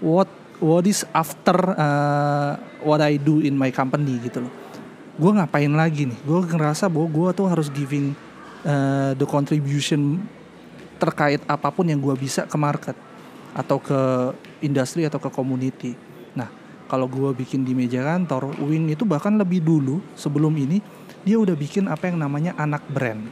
What 0.00 0.28
what 0.62 0.86
is 0.86 1.02
after 1.10 1.74
uh, 1.74 2.54
what 2.86 3.02
I 3.02 3.18
do 3.18 3.42
in 3.42 3.58
my 3.58 3.74
company 3.74 4.22
gitu 4.22 4.46
loh 4.46 4.54
gue 5.18 5.30
ngapain 5.34 5.68
lagi 5.68 6.08
nih 6.08 6.20
gue 6.24 6.38
ngerasa 6.48 6.88
bahwa 6.88 7.08
gue 7.10 7.28
tuh 7.36 7.46
harus 7.50 7.68
giving 7.68 8.16
uh, 8.64 9.12
the 9.18 9.26
contribution 9.28 10.22
terkait 10.96 11.42
apa 11.44 11.68
pun 11.68 11.84
yang 11.84 12.00
gue 12.00 12.14
bisa 12.16 12.46
ke 12.48 12.56
market 12.56 12.96
atau 13.52 13.76
ke 13.76 14.32
industri 14.64 15.04
atau 15.04 15.20
ke 15.20 15.28
community 15.28 15.92
kalau 16.92 17.08
gue 17.08 17.32
bikin 17.32 17.64
di 17.64 17.72
meja 17.72 18.04
kantor 18.04 18.52
Wing 18.60 18.92
itu 18.92 19.08
bahkan 19.08 19.32
lebih 19.40 19.64
dulu 19.64 20.04
sebelum 20.12 20.52
ini 20.60 20.84
dia 21.24 21.40
udah 21.40 21.56
bikin 21.56 21.88
apa 21.88 22.12
yang 22.12 22.20
namanya 22.20 22.52
anak 22.60 22.84
brand 22.92 23.24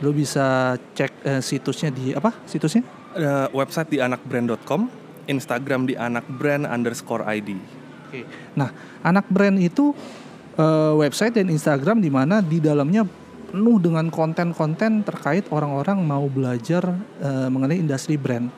lo 0.00 0.16
bisa 0.16 0.80
cek 0.96 1.12
uh, 1.28 1.42
situsnya 1.44 1.92
di 1.92 2.16
apa 2.16 2.32
situsnya 2.48 2.80
uh, 3.20 3.52
website 3.52 3.92
di 3.92 3.98
anakbrand.com 4.00 5.10
Instagram 5.30 5.86
di 5.86 5.94
anak 5.94 6.26
brand 6.26 6.66
underscore 6.66 7.22
ID. 7.22 7.54
Oke. 8.10 8.26
Nah, 8.58 8.74
anak 9.06 9.30
brand 9.30 9.54
itu 9.62 9.94
uh, 10.58 10.98
website 10.98 11.38
dan 11.38 11.46
Instagram 11.46 12.02
di 12.02 12.10
mana 12.10 12.42
di 12.42 12.58
dalamnya 12.58 13.06
penuh 13.50 13.78
dengan 13.78 14.10
konten-konten 14.10 15.06
terkait 15.06 15.46
orang-orang 15.54 16.02
mau 16.02 16.26
belajar 16.26 16.82
uh, 17.22 17.46
mengenai 17.46 17.78
industri 17.78 18.18
brand. 18.18 18.50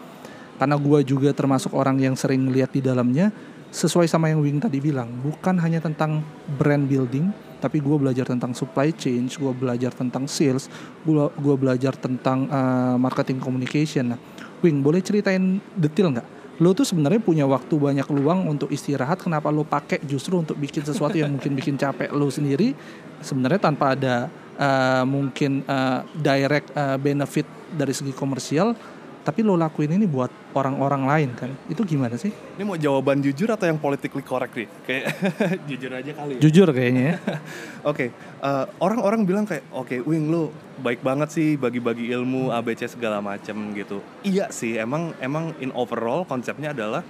Karena 0.56 0.78
gue 0.80 1.00
juga 1.04 1.34
termasuk 1.36 1.74
orang 1.76 2.00
yang 2.00 2.14
sering 2.16 2.48
lihat 2.48 2.70
di 2.70 2.80
dalamnya, 2.80 3.28
sesuai 3.72 4.04
sama 4.04 4.28
yang 4.28 4.44
Wing 4.44 4.60
tadi 4.60 4.78
bilang, 4.78 5.08
bukan 5.24 5.56
hanya 5.56 5.80
tentang 5.80 6.20
brand 6.60 6.84
building, 6.84 7.32
tapi 7.58 7.80
gue 7.80 7.96
belajar 7.96 8.28
tentang 8.28 8.52
supply 8.52 8.92
chain, 8.92 9.32
gue 9.32 9.52
belajar 9.56 9.96
tentang 9.96 10.28
sales, 10.28 10.68
gue 11.08 11.56
belajar 11.56 11.96
tentang 11.96 12.46
uh, 12.52 13.00
marketing 13.00 13.40
communication. 13.40 14.12
Nah, 14.12 14.20
Wing 14.60 14.84
boleh 14.84 15.00
ceritain 15.00 15.58
detail 15.74 16.12
nggak? 16.12 16.28
lo 16.60 16.76
tuh 16.76 16.84
sebenarnya 16.84 17.18
punya 17.18 17.48
waktu 17.48 17.74
banyak 17.74 18.06
luang 18.12 18.44
untuk 18.46 18.68
istirahat 18.68 19.18
kenapa 19.24 19.48
lo 19.48 19.64
pakai 19.64 20.04
justru 20.06 20.38
untuk 20.38 20.54
bikin 20.60 20.86
sesuatu 20.86 21.18
yang 21.18 21.32
mungkin 21.32 21.56
bikin 21.58 21.74
capek 21.74 22.12
lo 22.14 22.28
sendiri 22.28 22.76
sebenarnya 23.18 23.72
tanpa 23.72 23.98
ada 23.98 24.30
uh, 24.60 25.04
mungkin 25.08 25.64
uh, 25.64 26.06
direct 26.12 26.70
uh, 26.76 27.00
benefit 27.00 27.48
dari 27.72 27.90
segi 27.90 28.12
komersial 28.12 28.76
tapi 29.22 29.46
lo 29.46 29.54
lakuin 29.54 29.94
ini 29.94 30.10
buat 30.10 30.30
orang-orang 30.58 31.02
lain 31.06 31.30
kan? 31.38 31.50
Itu 31.70 31.86
gimana 31.86 32.18
sih? 32.18 32.34
Ini 32.58 32.66
mau 32.66 32.74
jawaban 32.74 33.22
jujur 33.22 33.46
atau 33.54 33.70
yang 33.70 33.78
politically 33.78 34.26
correct 34.26 34.54
nih 34.58 34.68
kayak 34.82 35.04
jujur 35.70 35.90
aja 35.94 36.10
kali 36.10 36.32
ya? 36.36 36.40
jujur 36.42 36.68
kayaknya 36.74 37.02
ya. 37.02 37.16
Oke 37.22 37.38
okay. 37.86 38.08
uh, 38.42 38.66
orang-orang 38.82 39.22
bilang 39.22 39.46
kayak 39.46 39.62
oke 39.70 39.86
okay, 39.86 39.98
wing 40.02 40.30
lo 40.30 40.50
baik 40.82 41.06
banget 41.06 41.30
sih 41.30 41.54
bagi-bagi 41.54 42.10
ilmu 42.10 42.50
ABC 42.50 42.98
segala 42.98 43.22
macem 43.22 43.54
gitu. 43.78 44.02
Iya 44.26 44.50
sih 44.50 44.74
emang 44.74 45.14
emang 45.22 45.54
in 45.62 45.70
overall 45.72 46.26
konsepnya 46.26 46.74
adalah 46.74 47.06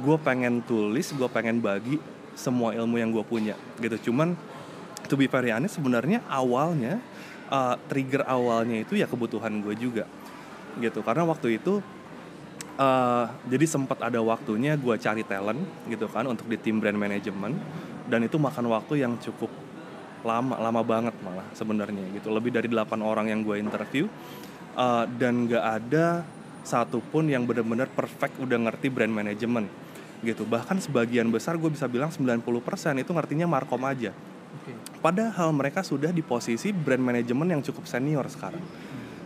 gue 0.00 0.16
pengen 0.22 0.62
tulis 0.62 1.10
gue 1.10 1.28
pengen 1.28 1.58
bagi 1.58 1.98
semua 2.38 2.72
ilmu 2.78 2.96
yang 2.96 3.10
gue 3.10 3.26
punya 3.26 3.58
gitu. 3.82 4.10
Cuman 4.10 4.38
to 5.10 5.18
be 5.18 5.26
very 5.26 5.50
honest 5.50 5.82
sebenarnya 5.82 6.22
awalnya 6.30 7.02
uh, 7.50 7.74
trigger 7.90 8.22
awalnya 8.24 8.86
itu 8.86 8.94
ya 8.94 9.10
kebutuhan 9.10 9.58
gue 9.60 9.74
juga 9.74 10.06
gitu. 10.78 11.02
Karena 11.02 11.26
waktu 11.26 11.58
itu 11.58 11.82
uh, 12.78 13.26
jadi 13.50 13.66
sempat 13.66 13.98
ada 14.00 14.22
waktunya 14.22 14.78
gue 14.78 14.94
cari 14.96 15.26
talent 15.26 15.60
gitu 15.90 16.06
kan 16.06 16.24
untuk 16.30 16.46
di 16.46 16.56
tim 16.60 16.78
brand 16.78 16.96
management. 16.96 17.56
Dan 18.10 18.26
itu 18.26 18.38
makan 18.38 18.66
waktu 18.70 19.02
yang 19.02 19.18
cukup 19.18 19.50
lama 20.20 20.60
lama 20.60 20.82
banget 20.84 21.14
malah 21.24 21.46
sebenarnya 21.56 22.04
gitu. 22.20 22.30
Lebih 22.30 22.54
dari 22.54 22.68
8 22.68 23.00
orang 23.00 23.30
yang 23.30 23.40
gue 23.42 23.56
interview 23.58 24.06
uh, 24.76 25.08
dan 25.18 25.48
gak 25.48 25.64
ada 25.82 26.22
satupun 26.60 27.32
yang 27.32 27.48
benar-benar 27.48 27.88
perfect 27.88 28.36
udah 28.36 28.58
ngerti 28.68 28.92
brand 28.92 29.10
management 29.10 29.66
gitu. 30.20 30.44
Bahkan 30.44 30.84
sebagian 30.84 31.32
besar 31.32 31.56
gue 31.56 31.72
bisa 31.72 31.88
bilang 31.88 32.12
90% 32.12 32.44
itu 33.00 33.10
ngertinya 33.10 33.46
markom 33.48 33.80
aja. 33.88 34.12
Padahal 35.00 35.54
mereka 35.56 35.80
sudah 35.80 36.12
di 36.12 36.20
posisi 36.20 36.74
brand 36.74 37.00
management 37.00 37.48
yang 37.56 37.62
cukup 37.64 37.88
senior 37.88 38.26
sekarang 38.28 38.60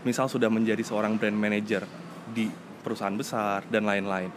misal 0.05 0.29
sudah 0.29 0.53
menjadi 0.53 0.81
seorang 0.85 1.17
brand 1.17 1.35
manager 1.35 1.83
di 2.31 2.49
perusahaan 2.85 3.17
besar 3.17 3.65
dan 3.73 3.89
lain-lain 3.89 4.29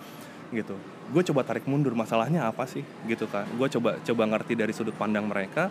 gitu. 0.52 0.80
Gue 1.12 1.24
coba 1.28 1.44
tarik 1.44 1.68
mundur 1.68 1.92
masalahnya 1.96 2.48
apa 2.48 2.64
sih? 2.68 2.84
Gitu 3.06 3.28
kan 3.28 3.44
gue 3.52 3.68
coba 3.78 4.00
coba 4.00 4.24
ngerti 4.36 4.56
dari 4.56 4.72
sudut 4.72 4.96
pandang 4.96 5.28
mereka 5.28 5.68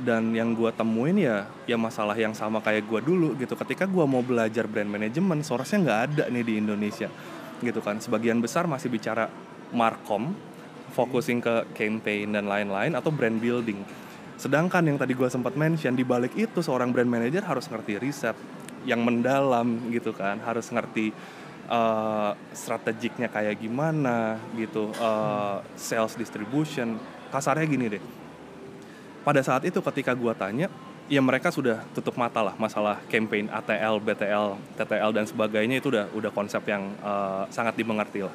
dan 0.00 0.32
yang 0.32 0.56
gue 0.56 0.72
temuin 0.72 1.20
ya 1.20 1.44
ya 1.68 1.76
masalah 1.76 2.16
yang 2.16 2.32
sama 2.32 2.64
kayak 2.64 2.88
gue 2.88 3.00
dulu 3.04 3.36
gitu. 3.36 3.52
Ketika 3.52 3.84
gue 3.84 4.04
mau 4.08 4.24
belajar 4.24 4.64
brand 4.64 4.88
management 4.88 5.44
source 5.44 5.76
nggak 5.76 6.00
ada 6.12 6.24
nih 6.32 6.44
di 6.44 6.54
Indonesia 6.56 7.12
gitu 7.60 7.80
kan. 7.84 8.00
Sebagian 8.00 8.40
besar 8.40 8.64
masih 8.64 8.88
bicara 8.88 9.28
markom 9.70 10.32
focusing 10.90 11.38
ke 11.38 11.70
campaign 11.76 12.34
dan 12.34 12.50
lain-lain 12.50 12.96
atau 12.96 13.12
brand 13.14 13.38
building. 13.38 13.78
Sedangkan 14.40 14.80
yang 14.88 14.96
tadi 14.96 15.12
gue 15.12 15.28
sempat 15.28 15.54
mention 15.54 15.92
di 15.92 16.02
balik 16.02 16.32
itu 16.34 16.64
seorang 16.64 16.90
brand 16.90 17.06
manager 17.06 17.44
harus 17.44 17.68
ngerti 17.68 18.00
riset 18.00 18.34
yang 18.88 19.04
mendalam 19.04 19.90
gitu 19.92 20.16
kan 20.16 20.40
harus 20.40 20.68
ngerti 20.72 21.12
uh, 21.70 22.32
strategiknya 22.52 23.30
kayak 23.30 23.60
gimana 23.62 24.40
gitu, 24.58 24.90
uh, 24.98 25.62
sales 25.78 26.18
distribution. 26.18 26.98
Kasarnya 27.30 27.66
gini 27.68 27.86
deh. 27.86 28.02
Pada 29.22 29.38
saat 29.44 29.62
itu 29.68 29.78
ketika 29.78 30.16
gua 30.16 30.34
tanya, 30.34 30.66
ya 31.10 31.18
mereka 31.18 31.50
sudah 31.50 31.82
tutup 31.90 32.14
mata 32.14 32.42
lah 32.42 32.54
masalah 32.54 33.02
campaign 33.10 33.50
ATL, 33.50 33.98
BTL, 33.98 34.46
TTL 34.78 35.10
dan 35.10 35.24
sebagainya 35.26 35.82
itu 35.82 35.90
udah 35.90 36.06
udah 36.14 36.30
konsep 36.30 36.62
yang 36.70 36.94
uh, 37.02 37.46
sangat 37.50 37.74
dimengerti 37.74 38.22
lah. 38.22 38.34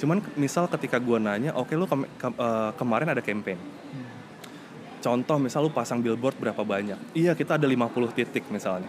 Cuman 0.00 0.24
misal 0.40 0.64
ketika 0.64 0.96
gue 0.96 1.20
nanya, 1.20 1.52
oke 1.52 1.68
okay, 1.68 1.76
lu 1.76 1.84
ke, 1.84 1.96
ke, 2.16 2.28
uh, 2.40 2.72
kemarin 2.80 3.12
ada 3.12 3.20
campaign. 3.20 3.60
Contoh 5.04 5.36
misal 5.36 5.68
lu 5.68 5.72
pasang 5.72 6.00
billboard 6.00 6.40
berapa 6.40 6.64
banyak? 6.64 6.96
Iya 7.12 7.36
kita 7.36 7.60
ada 7.60 7.68
50 7.68 8.16
titik 8.16 8.48
misalnya. 8.48 8.88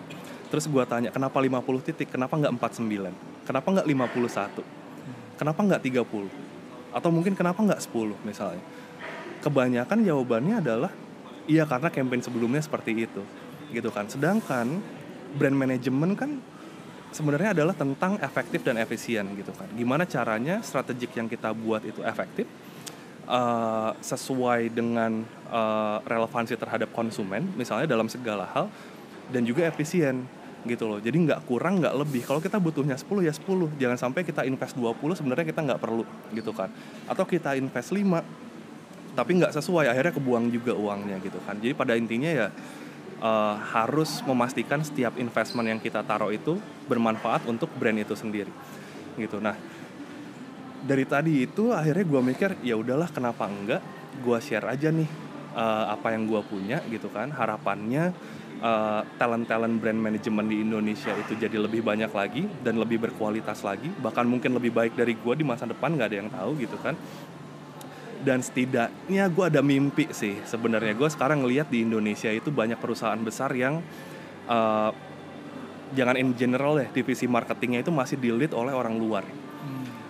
Terus 0.52 0.68
gue 0.68 0.84
tanya, 0.84 1.10
kenapa 1.16 1.40
50 1.40 1.88
titik? 1.88 2.12
Kenapa 2.12 2.36
nggak 2.36 2.52
49? 2.60 3.48
Kenapa 3.48 3.68
nggak 3.72 3.88
51? 3.88 5.40
Kenapa 5.40 5.60
nggak 5.64 5.82
30? 5.82 6.28
Atau 6.92 7.10
mungkin 7.10 7.34
kenapa 7.40 7.64
nggak 7.64 7.80
10 7.88 8.20
misalnya? 8.28 8.64
Kebanyakan 9.42 10.04
jawabannya 10.04 10.60
adalah 10.60 10.92
Iya 11.50 11.66
karena 11.66 11.90
campaign 11.90 12.22
sebelumnya 12.22 12.62
seperti 12.62 12.94
itu 12.94 13.24
gitu 13.74 13.90
kan. 13.90 14.06
Sedangkan 14.06 14.78
brand 15.40 15.58
management 15.58 16.14
kan 16.20 16.32
sebenarnya 17.10 17.56
adalah 17.58 17.74
tentang 17.74 18.20
efektif 18.22 18.62
dan 18.62 18.78
efisien 18.78 19.26
gitu 19.34 19.50
kan. 19.56 19.66
Gimana 19.74 20.06
caranya 20.06 20.62
strategik 20.62 21.16
yang 21.18 21.26
kita 21.26 21.50
buat 21.56 21.82
itu 21.82 22.06
efektif 22.06 22.46
uh, 23.26 23.96
sesuai 24.00 24.70
dengan 24.70 25.26
uh, 25.50 25.98
relevansi 26.06 26.54
terhadap 26.56 26.94
konsumen 26.94 27.48
misalnya 27.58 27.90
dalam 27.90 28.06
segala 28.06 28.46
hal 28.54 28.70
dan 29.32 29.48
juga 29.48 29.66
efisien 29.66 30.28
gitu 30.66 30.86
loh. 30.86 31.00
Jadi 31.02 31.18
nggak 31.26 31.50
kurang 31.50 31.82
nggak 31.82 31.96
lebih. 31.98 32.22
Kalau 32.26 32.38
kita 32.38 32.62
butuhnya 32.62 32.98
10 32.98 33.26
ya 33.26 33.34
10. 33.34 33.82
Jangan 33.82 33.98
sampai 33.98 34.22
kita 34.22 34.46
invest 34.46 34.78
20 34.78 35.18
sebenarnya 35.18 35.46
kita 35.46 35.62
nggak 35.66 35.82
perlu 35.82 36.06
gitu 36.34 36.54
kan. 36.54 36.70
Atau 37.10 37.26
kita 37.26 37.58
invest 37.58 37.94
5 37.94 38.52
tapi 39.12 39.44
nggak 39.44 39.52
sesuai 39.52 39.92
akhirnya 39.92 40.14
kebuang 40.16 40.48
juga 40.52 40.72
uangnya 40.76 41.20
gitu 41.20 41.40
kan 41.44 41.60
jadi 41.60 41.76
pada 41.76 42.00
intinya 42.00 42.32
ya 42.32 42.48
uh, 43.20 43.56
harus 43.76 44.24
memastikan 44.24 44.80
setiap 44.82 45.20
investment 45.20 45.68
yang 45.68 45.80
kita 45.84 46.04
taruh 46.04 46.32
itu 46.32 46.56
bermanfaat 46.88 47.44
untuk 47.48 47.68
brand 47.76 48.00
itu 48.00 48.16
sendiri 48.16 48.52
gitu 49.20 49.44
nah 49.44 49.56
dari 50.82 51.06
tadi 51.06 51.46
itu 51.46 51.76
akhirnya 51.76 52.06
gue 52.08 52.22
mikir 52.34 52.50
ya 52.64 52.80
udahlah 52.80 53.12
kenapa 53.12 53.46
enggak 53.52 53.84
gue 54.24 54.38
share 54.40 54.66
aja 54.66 54.90
nih 54.90 55.31
uh, 55.56 55.86
apa 55.94 56.14
yang 56.16 56.28
gue 56.28 56.42
punya 56.46 56.84
gitu 56.88 57.08
kan. 57.12 57.32
Harapannya 57.32 58.16
uh, 58.62 59.02
talent-talent 59.18 59.82
brand 59.82 60.00
management 60.00 60.48
di 60.48 60.58
Indonesia 60.64 61.12
itu 61.18 61.36
jadi 61.36 61.58
lebih 61.58 61.82
banyak 61.82 62.12
lagi 62.12 62.44
dan 62.62 62.78
lebih 62.78 63.02
berkualitas 63.02 63.66
lagi. 63.66 63.90
Bahkan 63.90 64.26
mungkin 64.28 64.56
lebih 64.56 64.72
baik 64.72 64.94
dari 64.96 65.18
gue 65.18 65.34
di 65.36 65.46
masa 65.46 65.68
depan 65.68 65.98
nggak 65.98 66.08
ada 66.08 66.18
yang 66.18 66.30
tahu 66.32 66.52
gitu 66.62 66.78
kan. 66.80 66.96
Dan 68.22 68.46
setidaknya 68.46 69.34
gue 69.34 69.46
ada 69.50 69.66
mimpi 69.66 70.14
sih 70.14 70.38
sebenarnya. 70.46 70.94
Gue 70.94 71.10
sekarang 71.10 71.42
ngelihat 71.42 71.74
di 71.74 71.82
Indonesia 71.82 72.30
itu 72.30 72.54
banyak 72.54 72.78
perusahaan 72.78 73.18
besar 73.18 73.50
yang 73.58 73.82
uh, 74.46 74.94
jangan 75.92 76.16
in 76.16 76.32
general 76.38 76.78
deh 76.78 76.88
divisi 76.94 77.28
marketingnya 77.28 77.84
itu 77.84 77.92
masih 77.92 78.16
di 78.22 78.30
lead 78.30 78.54
oleh 78.54 78.72
orang 78.72 78.96
luar. 78.96 79.26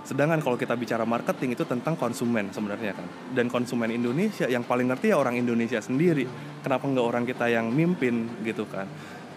Sedangkan 0.01 0.41
kalau 0.41 0.57
kita 0.57 0.73
bicara 0.73 1.05
marketing 1.05 1.53
itu 1.53 1.63
tentang 1.63 1.93
konsumen 1.93 2.49
sebenarnya 2.49 2.97
kan 2.97 3.05
dan 3.37 3.47
konsumen 3.47 3.93
Indonesia 3.93 4.49
yang 4.49 4.65
paling 4.65 4.89
ngerti 4.89 5.13
ya 5.13 5.17
orang 5.21 5.37
Indonesia 5.37 5.77
sendiri 5.77 6.25
kenapa 6.65 6.89
nggak 6.89 7.05
orang 7.05 7.23
kita 7.23 7.45
yang 7.53 7.69
mimpin 7.69 8.25
gitu 8.41 8.65
kan 8.65 8.89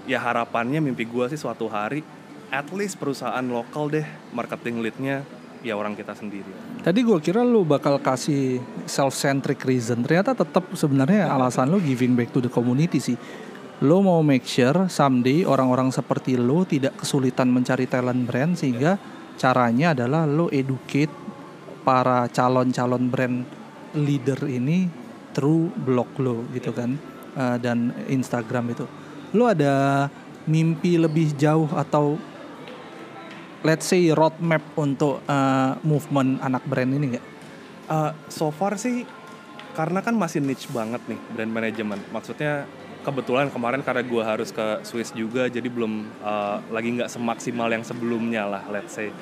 ya 0.09 0.21
harapannya 0.21 0.81
mimpi 0.81 1.05
gue 1.05 1.29
sih 1.33 1.41
suatu 1.41 1.69
hari 1.69 2.01
at 2.53 2.69
least 2.73 2.97
perusahaan 3.01 3.45
lokal 3.45 3.89
deh 3.93 4.05
marketing 4.33 4.85
leadnya 4.85 5.25
ya 5.65 5.75
orang 5.75 5.97
kita 5.97 6.13
sendiri. 6.13 6.53
Tadi 6.85 7.01
gue 7.01 7.19
kira 7.25 7.41
lu 7.41 7.65
bakal 7.65 7.97
kasih 7.97 8.61
self-centric 8.85 9.65
reason, 9.65 10.05
ternyata 10.05 10.37
tetap 10.37 10.69
sebenarnya 10.77 11.33
alasan 11.33 11.73
lu 11.73 11.81
giving 11.81 12.13
back 12.13 12.29
to 12.37 12.45
the 12.45 12.53
community 12.53 13.01
sih. 13.01 13.17
Lo 13.83 14.05
mau 14.05 14.21
make 14.21 14.45
sure 14.45 14.87
someday 14.93 15.43
orang-orang 15.43 15.91
seperti 15.91 16.37
lo 16.39 16.63
tidak 16.69 17.01
kesulitan 17.01 17.51
mencari 17.51 17.89
talent 17.89 18.23
brand 18.29 18.55
sehingga 18.55 19.01
caranya 19.37 19.93
adalah 19.93 20.25
lo 20.25 20.49
educate 20.51 21.11
para 21.85 22.27
calon-calon 22.33 23.13
brand 23.13 23.45
leader 23.95 24.41
ini 24.49 24.89
through 25.37 25.71
blog 25.85 26.09
lo 26.23 26.47
gitu 26.55 26.71
kan 26.73 26.97
uh, 27.37 27.57
dan 27.61 27.93
Instagram 28.09 28.73
itu. 28.73 28.87
Lo 29.35 29.51
ada 29.51 30.07
mimpi 30.47 30.97
lebih 30.97 31.35
jauh 31.35 31.69
atau 31.75 32.17
let's 33.65 33.89
say 33.89 34.13
roadmap 34.13 34.63
untuk 34.77 35.25
uh, 35.27 35.75
movement 35.83 36.39
anak 36.45 36.63
brand 36.69 36.91
ini 36.95 37.17
nggak? 37.17 37.27
Uh, 37.85 38.11
so 38.33 38.49
far 38.49 38.81
sih 38.81 39.05
karena 39.75 40.01
kan 40.01 40.15
masih 40.15 40.41
niche 40.41 40.71
banget 40.71 41.03
nih 41.11 41.21
brand 41.35 41.53
management. 41.53 42.03
Maksudnya 42.15 42.65
kebetulan 43.05 43.53
kemarin 43.53 43.85
karena 43.85 44.01
gue 44.01 44.23
harus 44.25 44.49
ke 44.49 44.81
Swiss 44.89 45.13
juga 45.13 45.47
jadi 45.53 45.69
belum 45.69 46.09
uh, 46.25 46.65
lagi 46.73 46.97
nggak 46.97 47.13
semaksimal 47.13 47.69
yang 47.69 47.85
sebelumnya 47.85 48.49
lah 48.49 48.65
let's 48.73 48.97
say. 48.97 49.13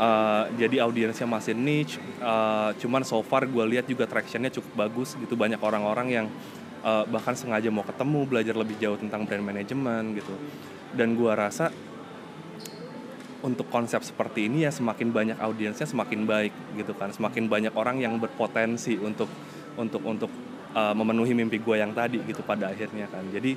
Uh, 0.00 0.48
jadi 0.56 0.80
audiensnya 0.80 1.28
masih 1.28 1.52
niche, 1.52 2.00
uh, 2.24 2.72
cuman 2.80 3.04
so 3.04 3.20
far 3.20 3.44
gue 3.44 3.64
lihat 3.68 3.84
juga 3.84 4.08
tractionnya 4.08 4.48
cukup 4.48 4.88
bagus 4.88 5.12
gitu 5.20 5.36
banyak 5.36 5.60
orang-orang 5.60 6.08
yang 6.08 6.26
uh, 6.80 7.04
bahkan 7.04 7.36
sengaja 7.36 7.68
mau 7.68 7.84
ketemu 7.84 8.24
belajar 8.24 8.56
lebih 8.56 8.80
jauh 8.80 8.96
tentang 8.96 9.28
brand 9.28 9.44
management 9.44 10.16
gitu. 10.16 10.34
Dan 10.96 11.20
gue 11.20 11.28
rasa 11.28 11.68
untuk 13.44 13.68
konsep 13.68 14.00
seperti 14.04 14.48
ini 14.48 14.68
ya 14.68 14.72
semakin 14.72 15.12
banyak 15.12 15.38
audiensnya 15.40 15.88
semakin 15.88 16.28
baik 16.28 16.52
gitu 16.76 16.92
kan 16.92 17.08
semakin 17.08 17.48
banyak 17.48 17.72
orang 17.72 17.96
yang 18.00 18.20
berpotensi 18.20 19.00
untuk 19.00 19.32
untuk 19.80 20.04
untuk 20.04 20.28
uh, 20.74 20.94
memenuhi 20.94 21.32
mimpi 21.34 21.58
gue 21.62 21.76
yang 21.78 21.94
tadi 21.94 22.22
gitu 22.24 22.42
pada 22.42 22.70
akhirnya 22.70 23.06
kan 23.10 23.24
jadi 23.30 23.56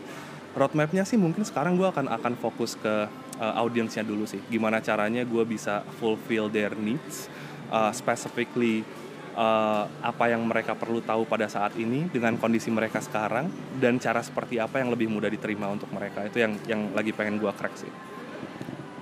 roadmapnya 0.53 1.03
sih 1.03 1.17
mungkin 1.17 1.41
sekarang 1.41 1.77
gue 1.77 1.89
akan 1.89 2.09
akan 2.09 2.33
fokus 2.37 2.77
ke 2.77 3.09
uh, 3.41 3.53
audiensnya 3.57 4.05
dulu 4.05 4.29
sih 4.29 4.41
gimana 4.49 4.79
caranya 4.79 5.25
gue 5.25 5.43
bisa 5.45 5.81
fulfill 5.97 6.49
their 6.49 6.77
needs 6.77 7.27
uh, 7.73 7.89
specifically 7.89 8.85
uh, 9.33 9.89
apa 10.01 10.29
yang 10.29 10.45
mereka 10.45 10.77
perlu 10.77 11.01
tahu 11.01 11.25
pada 11.25 11.49
saat 11.49 11.73
ini 11.77 12.07
dengan 12.09 12.37
kondisi 12.37 12.69
mereka 12.69 13.01
sekarang 13.01 13.49
dan 13.81 13.97
cara 13.97 14.21
seperti 14.21 14.61
apa 14.61 14.79
yang 14.81 14.93
lebih 14.93 15.09
mudah 15.09 15.29
diterima 15.29 15.69
untuk 15.73 15.89
mereka 15.89 16.25
itu 16.29 16.41
yang 16.41 16.53
yang 16.69 16.81
lagi 16.93 17.11
pengen 17.13 17.41
gue 17.41 17.51
crack 17.53 17.75
sih. 17.77 17.91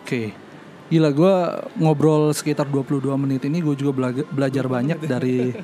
Oke, 0.01 0.07
okay. 0.07 0.27
Gila 0.91 1.09
gue 1.15 1.35
ngobrol 1.79 2.35
sekitar 2.35 2.67
22 2.67 3.07
menit 3.15 3.47
ini 3.47 3.63
gue 3.63 3.79
juga 3.79 3.95
belajar, 3.95 4.27
belajar 4.27 4.65
banyak 4.67 4.99
dari 5.07 5.55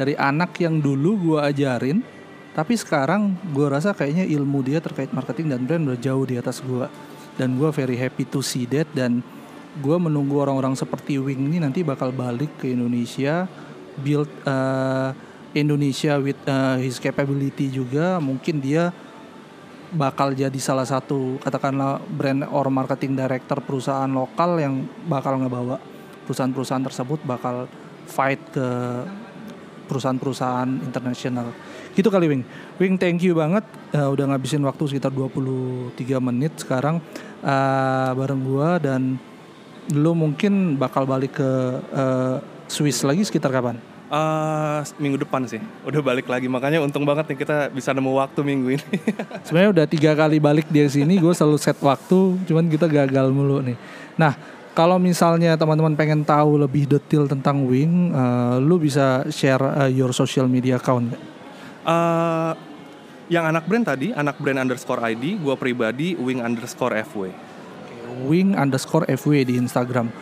dari 0.00 0.16
anak 0.16 0.56
yang 0.64 0.80
dulu 0.80 1.36
gue 1.36 1.38
ajarin 1.44 2.00
tapi 2.56 2.76
sekarang 2.76 3.36
gue 3.52 3.68
rasa 3.68 3.92
kayaknya 3.92 4.24
ilmu 4.32 4.64
dia 4.64 4.80
terkait 4.80 5.12
marketing 5.12 5.52
dan 5.52 5.60
brand 5.68 5.84
udah 5.92 6.00
jauh 6.00 6.24
di 6.24 6.40
atas 6.40 6.64
gue 6.64 6.88
dan 7.36 7.60
gue 7.60 7.68
very 7.68 8.00
happy 8.00 8.24
to 8.24 8.40
see 8.40 8.64
that 8.64 8.88
dan 8.96 9.20
gue 9.80 9.96
menunggu 9.96 10.40
orang-orang 10.40 10.72
seperti 10.72 11.20
Wing 11.20 11.52
ini 11.52 11.60
nanti 11.60 11.84
bakal 11.84 12.08
balik 12.12 12.56
ke 12.56 12.72
Indonesia 12.72 13.44
build 14.00 14.28
uh, 14.48 15.12
Indonesia 15.52 16.16
with 16.16 16.40
uh, 16.48 16.80
his 16.80 16.96
capability 16.96 17.68
juga. 17.68 18.16
Mungkin 18.20 18.60
dia 18.60 18.92
bakal 19.92 20.32
jadi 20.32 20.56
salah 20.56 20.88
satu 20.88 21.36
katakanlah 21.44 22.00
brand 22.08 22.48
or 22.48 22.72
marketing 22.72 23.12
director 23.12 23.60
perusahaan 23.60 24.08
lokal 24.08 24.56
yang 24.56 24.88
bakal 25.04 25.36
ngebawa 25.36 25.76
perusahaan-perusahaan 26.24 26.84
tersebut 26.88 27.20
bakal 27.28 27.68
fight 28.08 28.40
ke 28.50 28.66
perusahaan-perusahaan 29.86 30.70
internasional. 30.80 31.52
Gitu 31.92 32.08
kali 32.08 32.24
Wing. 32.24 32.42
Wing 32.80 32.96
thank 32.96 33.20
you 33.20 33.36
banget 33.36 33.68
uh, 33.92 34.08
udah 34.08 34.32
ngabisin 34.32 34.64
waktu 34.64 34.88
sekitar 34.88 35.12
23 35.12 35.92
menit 36.24 36.56
sekarang 36.56 37.04
uh, 37.44 38.10
bareng 38.16 38.40
gua 38.48 38.80
dan 38.80 39.20
lu 39.92 40.16
mungkin 40.16 40.80
bakal 40.80 41.04
balik 41.04 41.36
ke 41.36 41.50
uh, 41.92 42.40
Swiss 42.64 43.04
lagi 43.04 43.28
sekitar 43.28 43.52
kapan? 43.52 43.91
Uh, 44.12 44.84
minggu 45.00 45.24
depan 45.24 45.40
sih, 45.48 45.56
udah 45.88 46.04
balik 46.04 46.28
lagi 46.28 46.44
makanya 46.44 46.84
untung 46.84 47.00
banget 47.08 47.32
nih 47.32 47.48
kita 47.48 47.72
bisa 47.72 47.96
nemu 47.96 48.12
waktu 48.12 48.44
minggu 48.44 48.76
ini. 48.76 48.96
Sebenarnya 49.48 49.70
udah 49.72 49.86
tiga 49.88 50.12
kali 50.12 50.36
balik 50.36 50.68
di 50.68 50.84
sini, 50.84 51.16
gue 51.16 51.32
selalu 51.32 51.56
set 51.56 51.80
waktu, 51.80 52.36
cuman 52.44 52.68
kita 52.68 52.92
gagal 52.92 53.32
mulu 53.32 53.64
nih. 53.64 53.72
Nah, 54.20 54.36
kalau 54.76 55.00
misalnya 55.00 55.56
teman-teman 55.56 55.96
pengen 55.96 56.28
tahu 56.28 56.60
lebih 56.60 56.84
detail 56.84 57.24
tentang 57.24 57.64
Wing, 57.64 58.12
uh, 58.12 58.60
lu 58.60 58.76
bisa 58.76 59.24
share 59.32 59.64
uh, 59.64 59.88
your 59.88 60.12
social 60.12 60.44
media 60.44 60.76
account 60.76 61.16
Uh, 61.82 62.54
yang 63.26 63.42
anak 63.48 63.66
brand 63.66 63.82
tadi, 63.82 64.14
anak 64.14 64.38
brand 64.38 64.60
underscore 64.60 65.02
ID, 65.02 65.40
gue 65.40 65.54
pribadi 65.58 66.14
Wing 66.14 66.38
underscore 66.38 66.94
FW. 67.00 67.32
Wing 68.28 68.54
underscore 68.54 69.08
FW 69.10 69.42
di 69.42 69.58
Instagram. 69.58 70.12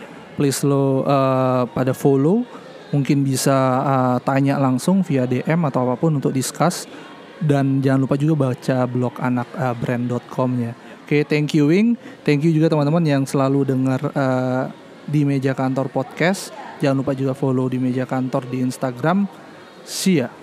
Please 0.41 0.65
lo 0.65 1.05
uh, 1.05 1.69
pada 1.69 1.93
follow 1.93 2.47
mungkin 2.91 3.23
bisa 3.23 3.55
uh, 3.83 4.17
tanya 4.23 4.59
langsung 4.59 5.03
via 5.07 5.27
DM 5.27 5.67
atau 5.67 5.87
apa 5.87 5.95
pun 5.99 6.19
untuk 6.19 6.35
discuss 6.35 6.87
dan 7.41 7.81
jangan 7.81 8.05
lupa 8.05 8.21
juga 8.21 8.53
baca 8.53 8.85
blog 8.85 9.17
anak 9.19 9.49
uh, 9.57 9.75
brand.com 9.75 10.51
ya. 10.61 10.73
Oke, 11.03 11.19
okay, 11.19 11.23
thank 11.27 11.57
you 11.57 11.67
Wing. 11.67 11.99
Thank 12.23 12.47
you 12.47 12.55
juga 12.55 12.71
teman-teman 12.71 13.03
yang 13.03 13.23
selalu 13.27 13.67
dengar 13.67 13.99
uh, 14.15 14.71
di 15.09 15.27
meja 15.27 15.57
kantor 15.57 15.91
podcast. 15.91 16.55
Jangan 16.79 17.03
lupa 17.03 17.13
juga 17.19 17.35
follow 17.35 17.67
di 17.67 17.83
meja 17.83 18.07
kantor 18.07 18.47
di 18.47 18.63
Instagram. 18.63 19.27
See 19.83 20.23
ya. 20.23 20.40